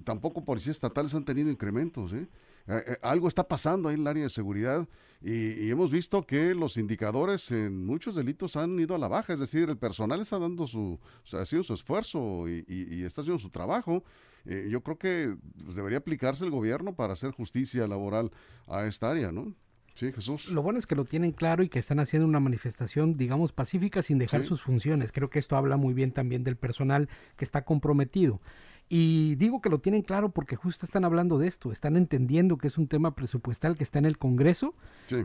tampoco 0.03 0.43
policías 0.43 0.77
estatales 0.77 1.13
han 1.13 1.25
tenido 1.25 1.51
incrementos, 1.51 2.11
¿eh? 2.11 2.25
Eh, 2.67 2.83
eh, 2.87 2.97
algo 3.01 3.27
está 3.27 3.47
pasando 3.47 3.89
ahí 3.89 3.95
en 3.95 4.01
el 4.01 4.07
área 4.07 4.23
de 4.23 4.29
seguridad 4.29 4.87
y, 5.21 5.69
hemos 5.69 5.89
visto 5.89 6.25
que 6.25 6.53
los 6.53 6.75
indicadores 6.75 7.49
en 7.51 7.85
muchos 7.85 8.15
delitos 8.15 8.57
han 8.57 8.77
ido 8.77 8.93
a 8.93 8.97
la 8.97 9.07
baja, 9.07 9.31
es 9.31 9.39
decir, 9.39 9.69
el 9.69 9.77
personal 9.77 10.19
está 10.19 10.37
dando 10.37 10.67
su, 10.67 10.99
ha 11.31 11.41
haciendo 11.41 11.63
su 11.63 11.73
esfuerzo 11.73 12.49
y, 12.49 13.03
está 13.03 13.21
haciendo 13.21 13.39
su 13.39 13.49
trabajo. 13.49 14.03
Eh, 14.45 14.67
yo 14.69 14.81
creo 14.81 14.97
que 14.97 15.37
pues, 15.63 15.77
debería 15.77 15.99
aplicarse 15.99 16.43
el 16.43 16.51
gobierno 16.51 16.93
para 16.93 17.13
hacer 17.13 17.31
justicia 17.31 17.87
laboral 17.87 18.31
a 18.67 18.85
esta 18.85 19.11
área, 19.11 19.31
¿no? 19.31 19.53
Sí, 19.95 20.11
Jesús. 20.11 20.49
Lo 20.49 20.61
bueno 20.61 20.79
es 20.79 20.87
que 20.87 20.95
lo 20.95 21.05
tienen 21.05 21.31
claro 21.31 21.63
y 21.63 21.69
que 21.69 21.79
están 21.79 21.99
haciendo 21.99 22.27
una 22.27 22.41
manifestación, 22.41 23.15
digamos, 23.15 23.53
pacífica 23.53 24.01
sin 24.01 24.17
dejar 24.17 24.43
sus 24.43 24.61
funciones. 24.61 25.11
Creo 25.13 25.29
que 25.29 25.39
esto 25.39 25.55
habla 25.55 25.77
muy 25.77 25.93
bien 25.93 26.11
también 26.11 26.43
del 26.43 26.57
personal 26.57 27.07
que 27.37 27.45
está 27.45 27.63
comprometido. 27.63 28.41
Y 28.89 29.35
digo 29.35 29.61
que 29.61 29.69
lo 29.69 29.79
tienen 29.79 30.01
claro 30.01 30.29
porque 30.29 30.55
justo 30.55 30.85
están 30.85 31.05
hablando 31.05 31.37
de 31.39 31.47
esto, 31.47 31.71
están 31.71 31.95
entendiendo 31.95 32.57
que 32.57 32.67
es 32.67 32.77
un 32.77 32.87
tema 32.87 33.15
presupuestal 33.15 33.75
que 33.75 33.83
está 33.83 33.99
en 33.99 34.05
el 34.05 34.17
Congreso 34.17 34.75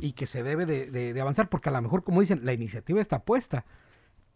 y 0.01 0.13
que 0.13 0.27
se 0.27 0.43
debe 0.43 0.65
de, 0.65 1.21
avanzar, 1.21 1.49
porque 1.49 1.69
a 1.69 1.73
lo 1.73 1.83
mejor, 1.83 2.05
como 2.05 2.21
dicen, 2.21 2.45
la 2.45 2.53
iniciativa 2.53 3.01
está 3.01 3.25
puesta. 3.25 3.65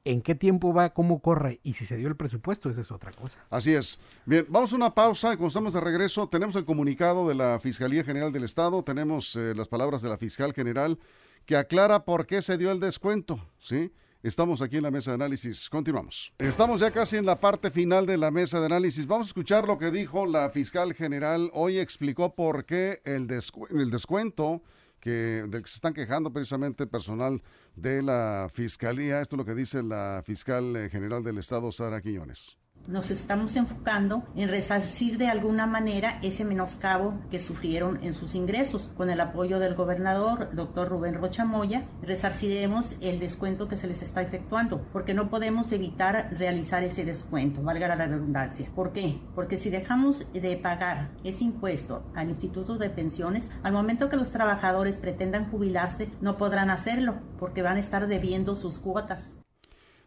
¿En 0.04 0.20
qué 0.20 0.35
tiempo 0.35 0.74
va, 0.74 0.92
cómo 0.92 1.20
corre 1.20 1.61
y 1.62 1.74
si 1.74 1.87
se 1.87 1.96
dio 1.96 2.08
el 2.08 2.16
presupuesto? 2.16 2.68
Esa 2.68 2.80
es 2.80 2.90
otra 2.90 3.12
cosa. 3.12 3.38
Así 3.50 3.72
es. 3.72 4.00
Bien, 4.26 4.44
vamos 4.48 4.72
a 4.72 4.76
una 4.76 4.92
pausa 4.92 5.28
y 5.32 5.37
cuando 5.37 5.48
estamos 5.48 5.74
de 5.74 5.80
regreso 5.80 6.28
tenemos 6.28 6.56
el 6.56 6.64
comunicado 6.64 7.28
de 7.28 7.37
la 7.37 7.61
Fiscalía 7.61 8.02
General 8.02 8.32
del 8.32 8.42
Estado, 8.42 8.82
tenemos 8.82 9.37
eh, 9.37 9.54
las 9.54 9.68
palabras 9.68 10.02
de 10.02 10.08
la 10.08 10.18
Fiscal 10.18 10.52
General 10.52 10.98
que 11.46 11.56
aclara 11.56 12.04
por 12.04 12.26
qué 12.26 12.42
se 12.42 12.58
dio 12.58 12.72
el 12.72 12.80
descuento, 12.80 13.38
¿sí? 13.61 13.92
Estamos 14.22 14.62
aquí 14.62 14.76
en 14.76 14.85
la 14.85 14.92
mesa 14.92 15.11
de 15.11 15.16
análisis. 15.16 15.68
Continuamos. 15.68 16.32
Estamos 16.38 16.80
ya 16.80 16.92
casi 16.92 17.16
en 17.16 17.26
la 17.26 17.35
parte 17.40 17.72
final 17.72 18.06
de 18.06 18.16
la 18.16 18.30
mesa 18.30 18.61
de 18.61 18.66
análisis. 18.66 19.04
Vamos 19.04 19.26
a 19.26 19.30
escuchar 19.30 19.66
lo 19.66 19.78
que 19.78 19.90
dijo 19.90 20.26
la 20.26 20.48
fiscal 20.50 20.94
general. 20.94 21.50
Hoy 21.54 21.78
explicó 21.78 22.32
por 22.32 22.64
qué 22.64 23.02
el, 23.04 23.26
descuento 23.26 24.62
que, 25.00 25.11
del 25.48 25.64
que 25.64 25.68
se 25.68 25.74
están 25.74 25.92
quejando 25.92 26.32
precisamente 26.32 26.87
personal 26.87 27.42
de 27.74 28.00
la 28.00 28.48
fiscalía. 28.54 29.20
Esto 29.20 29.35
es 29.35 29.38
lo 29.38 29.44
que 29.44 29.56
dice 29.56 29.82
la 29.82 30.22
fiscal 30.24 30.76
eh, 30.76 30.88
general 30.88 31.24
del 31.24 31.38
Estado, 31.38 31.72
Sara 31.72 32.00
Quiñones. 32.00 32.62
Nos 32.87 33.11
estamos 33.11 33.57
enfocando 33.57 34.25
en 34.35 34.49
resarcir 34.49 35.18
de 35.18 35.29
alguna 35.29 35.66
manera 35.66 36.18
ese 36.23 36.45
menoscabo 36.45 37.14
que 37.31 37.38
sufrieron 37.38 38.01
en 38.03 38.14
sus 38.14 38.35
ingresos. 38.35 38.90
Con 38.97 39.11
el 39.11 39.21
apoyo 39.21 39.59
del 39.59 39.75
gobernador, 39.75 40.51
doctor 40.55 40.88
Rubén 40.88 41.14
Rocha 41.14 41.45
Moya, 41.45 41.87
resarciremos 42.03 42.97
el 43.01 43.21
descuento 43.21 43.68
que 43.68 43.77
se 43.77 43.87
les 43.87 44.03
está 44.03 44.23
efectuando, 44.23 44.87
porque 44.92 45.14
no 45.14 45.31
podemos 45.31 45.71
evitar 45.73 46.29
realizar 46.33 46.83
ese 46.83 47.05
descuento, 47.05 47.62
valga 47.62 47.88
la 47.88 47.97
redundancia. 47.97 48.71
¿Por 48.75 48.92
qué? 48.92 49.21
Porque 49.35 49.59
si 49.59 49.71
dejamos 49.71 50.27
de 50.33 50.57
pagar 50.57 51.11
ese 51.25 51.45
impuesto 51.45 52.05
al 52.14 52.29
Instituto 52.29 52.79
de 52.79 52.90
Pensiones, 52.90 53.51
al 53.62 53.73
momento 53.73 54.09
que 54.09 54.16
los 54.16 54.31
trabajadores 54.31 54.99
pretendan 54.99 55.51
jubilarse, 55.51 56.11
no 56.21 56.37
podrán 56.37 56.71
hacerlo, 56.71 57.21
porque 57.38 57.62
van 57.62 57.77
a 57.77 57.81
estar 57.81 58.09
debiendo 58.09 58.55
sus 58.55 58.79
cuotas. 58.79 59.35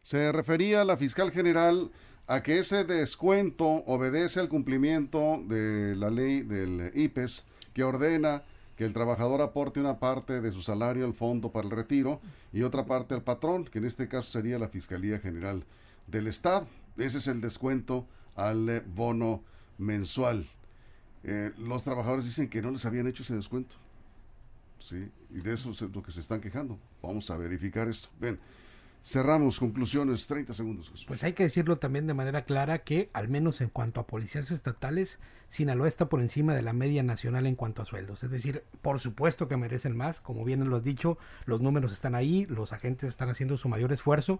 Se 0.01 0.31
refería 0.31 0.85
la 0.85 0.97
fiscal 0.97 1.31
general 1.31 1.91
a 2.27 2.41
que 2.41 2.59
ese 2.59 2.83
descuento 2.83 3.65
obedece 3.65 4.39
al 4.39 4.49
cumplimiento 4.49 5.41
de 5.47 5.95
la 5.95 6.09
ley 6.09 6.41
del 6.41 6.91
IPES 6.95 7.45
que 7.73 7.83
ordena 7.83 8.43
que 8.75 8.85
el 8.85 8.93
trabajador 8.93 9.41
aporte 9.41 9.79
una 9.79 9.99
parte 9.99 10.41
de 10.41 10.51
su 10.51 10.61
salario 10.61 11.05
al 11.05 11.13
fondo 11.13 11.51
para 11.51 11.67
el 11.67 11.71
retiro 11.71 12.19
y 12.51 12.63
otra 12.63 12.85
parte 12.85 13.13
al 13.13 13.21
patrón, 13.21 13.65
que 13.65 13.79
en 13.79 13.85
este 13.85 14.07
caso 14.07 14.29
sería 14.29 14.59
la 14.59 14.67
Fiscalía 14.67 15.19
General 15.19 15.63
del 16.07 16.27
Estado. 16.27 16.67
Ese 16.97 17.19
es 17.19 17.27
el 17.27 17.41
descuento 17.41 18.05
al 18.35 18.69
eh, 18.69 18.83
bono 18.85 19.43
mensual. 19.77 20.45
Eh, 21.23 21.51
los 21.57 21.83
trabajadores 21.83 22.25
dicen 22.25 22.49
que 22.49 22.61
no 22.61 22.71
les 22.71 22.85
habían 22.85 23.07
hecho 23.07 23.23
ese 23.23 23.35
descuento. 23.35 23.75
Sí, 24.79 25.09
y 25.31 25.39
de 25.39 25.53
eso 25.53 25.71
es 25.71 25.81
lo 25.81 26.03
que 26.03 26.11
se 26.11 26.19
están 26.19 26.41
quejando. 26.41 26.77
Vamos 27.01 27.29
a 27.29 27.37
verificar 27.37 27.87
esto. 27.87 28.09
Ven. 28.19 28.39
Cerramos 29.05 29.59
conclusiones, 29.59 30.25
30 30.25 30.51
segundos. 30.53 30.91
Pues 31.07 31.23
hay 31.23 31.33
que 31.33 31.43
decirlo 31.43 31.77
también 31.77 32.07
de 32.07 32.15
manera 32.15 32.43
clara 32.43 32.79
que, 32.79 33.11
al 33.13 33.27
menos 33.27 33.61
en 33.61 33.69
cuanto 33.69 33.99
a 33.99 34.07
policías 34.07 34.49
estatales, 34.49 35.19
Sinaloa 35.47 35.87
está 35.87 36.09
por 36.09 36.21
encima 36.21 36.55
de 36.55 36.63
la 36.63 36.73
media 36.73 37.03
nacional 37.03 37.45
en 37.45 37.53
cuanto 37.53 37.83
a 37.83 37.85
sueldos. 37.85 38.23
Es 38.23 38.31
decir, 38.31 38.63
por 38.81 38.99
supuesto 38.99 39.47
que 39.47 39.57
merecen 39.57 39.95
más, 39.95 40.21
como 40.21 40.43
bien 40.43 40.67
lo 40.67 40.77
has 40.77 40.83
dicho, 40.83 41.19
los 41.45 41.61
números 41.61 41.93
están 41.93 42.15
ahí, 42.15 42.47
los 42.47 42.73
agentes 42.73 43.09
están 43.09 43.29
haciendo 43.29 43.57
su 43.57 43.69
mayor 43.69 43.93
esfuerzo, 43.93 44.39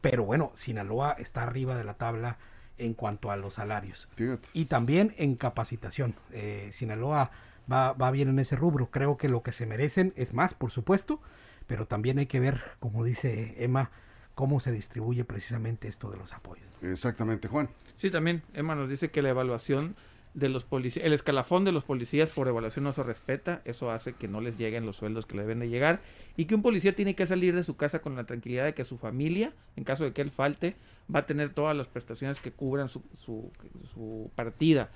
pero 0.00 0.22
bueno, 0.22 0.52
Sinaloa 0.54 1.16
está 1.18 1.42
arriba 1.42 1.76
de 1.76 1.82
la 1.82 1.94
tabla 1.94 2.38
en 2.78 2.94
cuanto 2.94 3.32
a 3.32 3.36
los 3.36 3.54
salarios. 3.54 4.08
Y 4.52 4.66
también 4.66 5.14
en 5.18 5.34
capacitación. 5.34 6.14
Eh, 6.30 6.70
Sinaloa 6.72 7.32
va, 7.70 7.92
va 7.92 8.12
bien 8.12 8.28
en 8.28 8.38
ese 8.38 8.54
rubro. 8.54 8.88
Creo 8.92 9.16
que 9.16 9.28
lo 9.28 9.42
que 9.42 9.50
se 9.50 9.66
merecen 9.66 10.12
es 10.14 10.32
más, 10.32 10.54
por 10.54 10.70
supuesto, 10.70 11.20
pero 11.66 11.86
también 11.86 12.18
hay 12.18 12.26
que 12.26 12.40
ver, 12.40 12.60
como 12.80 13.04
dice 13.04 13.54
Emma, 13.58 13.90
cómo 14.34 14.60
se 14.60 14.70
distribuye 14.72 15.24
precisamente 15.24 15.88
esto 15.88 16.10
de 16.10 16.18
los 16.18 16.32
apoyos. 16.32 16.74
Exactamente, 16.82 17.48
Juan. 17.48 17.70
Sí, 17.96 18.10
también 18.10 18.42
Emma 18.52 18.74
nos 18.74 18.88
dice 18.88 19.10
que 19.10 19.22
la 19.22 19.30
evaluación 19.30 19.96
de 20.34 20.50
los 20.50 20.64
policías, 20.64 21.06
el 21.06 21.14
escalafón 21.14 21.64
de 21.64 21.72
los 21.72 21.84
policías 21.84 22.28
por 22.28 22.46
evaluación 22.46 22.84
no 22.84 22.92
se 22.92 23.02
respeta, 23.02 23.62
eso 23.64 23.90
hace 23.90 24.12
que 24.12 24.28
no 24.28 24.42
les 24.42 24.58
lleguen 24.58 24.84
los 24.84 24.96
sueldos 24.96 25.24
que 25.24 25.34
le 25.34 25.42
deben 25.42 25.60
de 25.60 25.70
llegar 25.70 26.00
y 26.36 26.44
que 26.44 26.54
un 26.54 26.60
policía 26.60 26.94
tiene 26.94 27.14
que 27.14 27.26
salir 27.26 27.54
de 27.54 27.64
su 27.64 27.76
casa 27.76 28.00
con 28.00 28.14
la 28.14 28.24
tranquilidad 28.24 28.66
de 28.66 28.74
que 28.74 28.84
su 28.84 28.98
familia, 28.98 29.54
en 29.76 29.84
caso 29.84 30.04
de 30.04 30.12
que 30.12 30.20
él 30.20 30.30
falte, 30.30 30.76
va 31.12 31.20
a 31.20 31.26
tener 31.26 31.54
todas 31.54 31.74
las 31.74 31.86
prestaciones 31.86 32.38
que 32.40 32.52
cubran 32.52 32.90
su, 32.90 33.02
su, 33.16 33.50
su 33.94 34.30
partida. 34.34 34.90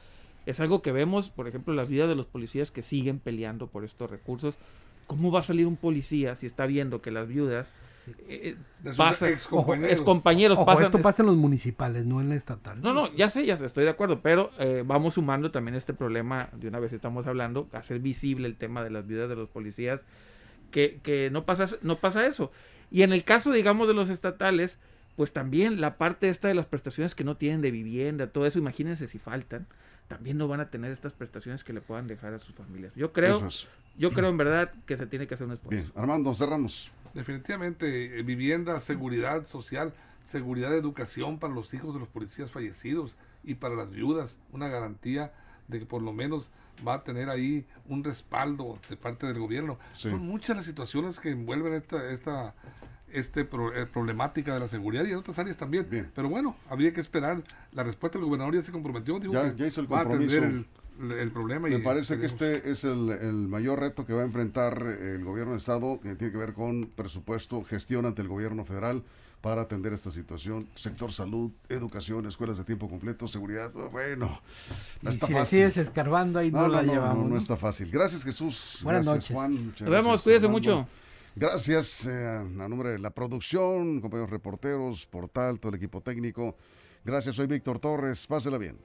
Es 0.44 0.60
algo 0.60 0.82
que 0.82 0.92
vemos, 0.92 1.30
por 1.30 1.48
ejemplo, 1.48 1.72
las 1.72 1.88
vidas 1.88 2.10
de 2.10 2.16
los 2.16 2.26
policías 2.26 2.70
que 2.70 2.82
siguen 2.82 3.18
peleando 3.18 3.66
por 3.68 3.84
estos 3.84 4.10
recursos 4.10 4.56
¿Cómo 5.10 5.32
va 5.32 5.40
a 5.40 5.42
salir 5.42 5.66
un 5.66 5.76
policía 5.76 6.36
si 6.36 6.46
está 6.46 6.66
viendo 6.66 7.02
que 7.02 7.10
las 7.10 7.26
viudas 7.26 7.72
eh, 8.28 8.54
eh 8.84 8.92
pasan, 8.96 9.30
ex 9.30 9.48
compañeros 9.48 10.56
esto 10.80 11.02
pasa 11.02 11.22
en 11.22 11.26
los 11.26 11.36
municipales, 11.36 12.06
no 12.06 12.20
en 12.20 12.28
la 12.28 12.36
estatal. 12.36 12.80
No, 12.80 12.92
no, 12.92 13.12
ya 13.16 13.28
sé, 13.28 13.44
ya 13.44 13.56
sé, 13.56 13.66
estoy 13.66 13.82
de 13.82 13.90
acuerdo, 13.90 14.20
pero 14.20 14.52
eh, 14.60 14.84
vamos 14.86 15.14
sumando 15.14 15.50
también 15.50 15.74
este 15.74 15.94
problema, 15.94 16.48
de 16.52 16.68
una 16.68 16.78
vez 16.78 16.92
estamos 16.92 17.26
hablando, 17.26 17.68
hacer 17.72 17.98
visible 17.98 18.46
el 18.46 18.54
tema 18.54 18.84
de 18.84 18.90
las 18.90 19.04
viudas 19.04 19.28
de 19.28 19.34
los 19.34 19.48
policías, 19.48 20.00
que, 20.70 21.00
que 21.02 21.28
no, 21.32 21.44
pasa, 21.44 21.66
no 21.82 21.98
pasa 21.98 22.24
eso. 22.24 22.52
Y 22.92 23.02
en 23.02 23.12
el 23.12 23.24
caso, 23.24 23.50
digamos, 23.50 23.88
de 23.88 23.94
los 23.94 24.10
estatales, 24.10 24.78
pues 25.16 25.32
también 25.32 25.80
la 25.80 25.96
parte 25.96 26.28
esta 26.28 26.46
de 26.46 26.54
las 26.54 26.66
prestaciones 26.66 27.16
que 27.16 27.24
no 27.24 27.36
tienen 27.36 27.62
de 27.62 27.72
vivienda, 27.72 28.28
todo 28.28 28.46
eso, 28.46 28.60
imagínense 28.60 29.08
si 29.08 29.18
faltan, 29.18 29.66
también 30.10 30.36
no 30.38 30.48
van 30.48 30.58
a 30.58 30.70
tener 30.70 30.90
estas 30.90 31.12
prestaciones 31.12 31.62
que 31.62 31.72
le 31.72 31.80
puedan 31.80 32.08
dejar 32.08 32.34
a 32.34 32.40
sus 32.40 32.52
familias. 32.52 32.92
Yo 32.96 33.12
creo, 33.12 33.46
yo 33.96 34.10
creo 34.10 34.28
en 34.28 34.36
verdad 34.36 34.72
que 34.84 34.96
se 34.96 35.06
tiene 35.06 35.28
que 35.28 35.34
hacer 35.34 35.46
un 35.46 35.52
esfuerzo. 35.52 35.80
Bien, 35.80 35.92
Armando, 35.94 36.34
cerramos. 36.34 36.90
Definitivamente, 37.14 38.18
eh, 38.18 38.22
vivienda, 38.24 38.80
seguridad 38.80 39.46
social, 39.46 39.94
seguridad 40.20 40.70
de 40.70 40.78
educación 40.78 41.38
para 41.38 41.54
los 41.54 41.72
hijos 41.74 41.94
de 41.94 42.00
los 42.00 42.08
policías 42.08 42.50
fallecidos 42.50 43.14
y 43.44 43.54
para 43.54 43.76
las 43.76 43.88
viudas, 43.92 44.36
una 44.50 44.66
garantía 44.66 45.32
de 45.68 45.78
que 45.78 45.86
por 45.86 46.02
lo 46.02 46.12
menos 46.12 46.50
va 46.86 46.94
a 46.94 47.04
tener 47.04 47.30
ahí 47.30 47.64
un 47.88 48.02
respaldo 48.02 48.80
de 48.88 48.96
parte 48.96 49.28
del 49.28 49.38
gobierno. 49.38 49.78
Son 49.94 50.18
muchas 50.26 50.56
las 50.56 50.66
situaciones 50.66 51.20
que 51.20 51.30
envuelven 51.30 51.74
esta, 51.74 52.10
esta 52.10 52.54
este 53.12 53.42
eh, 53.42 53.86
problemática 53.92 54.54
de 54.54 54.60
la 54.60 54.68
seguridad 54.68 55.04
y 55.04 55.10
en 55.10 55.16
otras 55.16 55.38
áreas 55.38 55.56
también. 55.56 55.86
Pero 56.14 56.28
bueno, 56.28 56.56
habría 56.68 56.92
que 56.92 57.00
esperar 57.00 57.42
la 57.72 57.82
respuesta 57.82 58.18
del 58.18 58.26
gobernador 58.26 58.54
ya 58.54 58.62
se 58.62 58.72
comprometió, 58.72 59.18
ya, 59.20 59.66
hizo 59.66 59.80
el 59.80 59.86
compromiso 59.86 60.42
el, 61.18 61.30
problema. 61.32 61.68
Me 61.68 61.78
parece 61.78 62.18
que 62.18 62.26
este 62.26 62.70
es 62.70 62.84
el, 62.84 63.08
el, 63.10 63.48
mayor 63.48 63.80
reto 63.80 64.04
que 64.04 64.12
va 64.12 64.22
a 64.22 64.26
enfrentar 64.26 64.82
el 64.82 65.24
gobierno 65.24 65.52
de 65.52 65.58
Estado, 65.58 65.98
que 66.00 66.14
tiene 66.14 66.32
que 66.32 66.38
ver 66.38 66.52
con 66.52 66.90
presupuesto, 66.94 67.64
gestión 67.64 68.04
ante 68.04 68.20
el 68.20 68.28
gobierno 68.28 68.64
federal 68.64 69.02
para 69.40 69.62
atender 69.62 69.92
esta 69.92 70.10
situación. 70.10 70.66
Sector 70.74 71.12
salud, 71.12 71.50
educación, 71.68 72.26
escuelas 72.26 72.58
de 72.58 72.64
tiempo 72.64 72.88
completo, 72.88 73.26
seguridad. 73.26 73.74
Oh, 73.74 73.88
bueno, 73.90 74.40
no 75.02 75.10
está 75.10 75.26
si 75.26 75.32
fácil. 75.32 75.58
sigues 75.58 75.76
escarbando 75.78 76.38
ahí 76.38 76.50
no, 76.50 76.68
la 76.68 76.82
llevamos. 76.82 77.28
No, 77.28 77.38
está 77.38 77.56
fácil. 77.56 77.90
Gracias, 77.90 78.22
Jesús. 78.22 78.80
Buenas 78.82 79.06
gracias, 79.06 79.30
noches. 79.30 79.34
Juan. 79.34 79.74
Nos 79.80 79.90
vemos, 79.90 80.22
cuídese 80.22 80.48
mucho. 80.48 80.86
Gracias 81.36 82.06
eh, 82.06 82.12
a 82.12 82.68
nombre 82.68 82.90
de 82.90 82.98
la 82.98 83.10
producción, 83.10 84.00
compañeros 84.00 84.30
reporteros, 84.30 85.06
portal, 85.06 85.60
todo 85.60 85.70
el 85.70 85.76
equipo 85.76 86.00
técnico. 86.00 86.56
Gracias, 87.04 87.36
soy 87.36 87.46
Víctor 87.46 87.78
Torres. 87.78 88.26
Pásela 88.26 88.58
bien. 88.58 88.76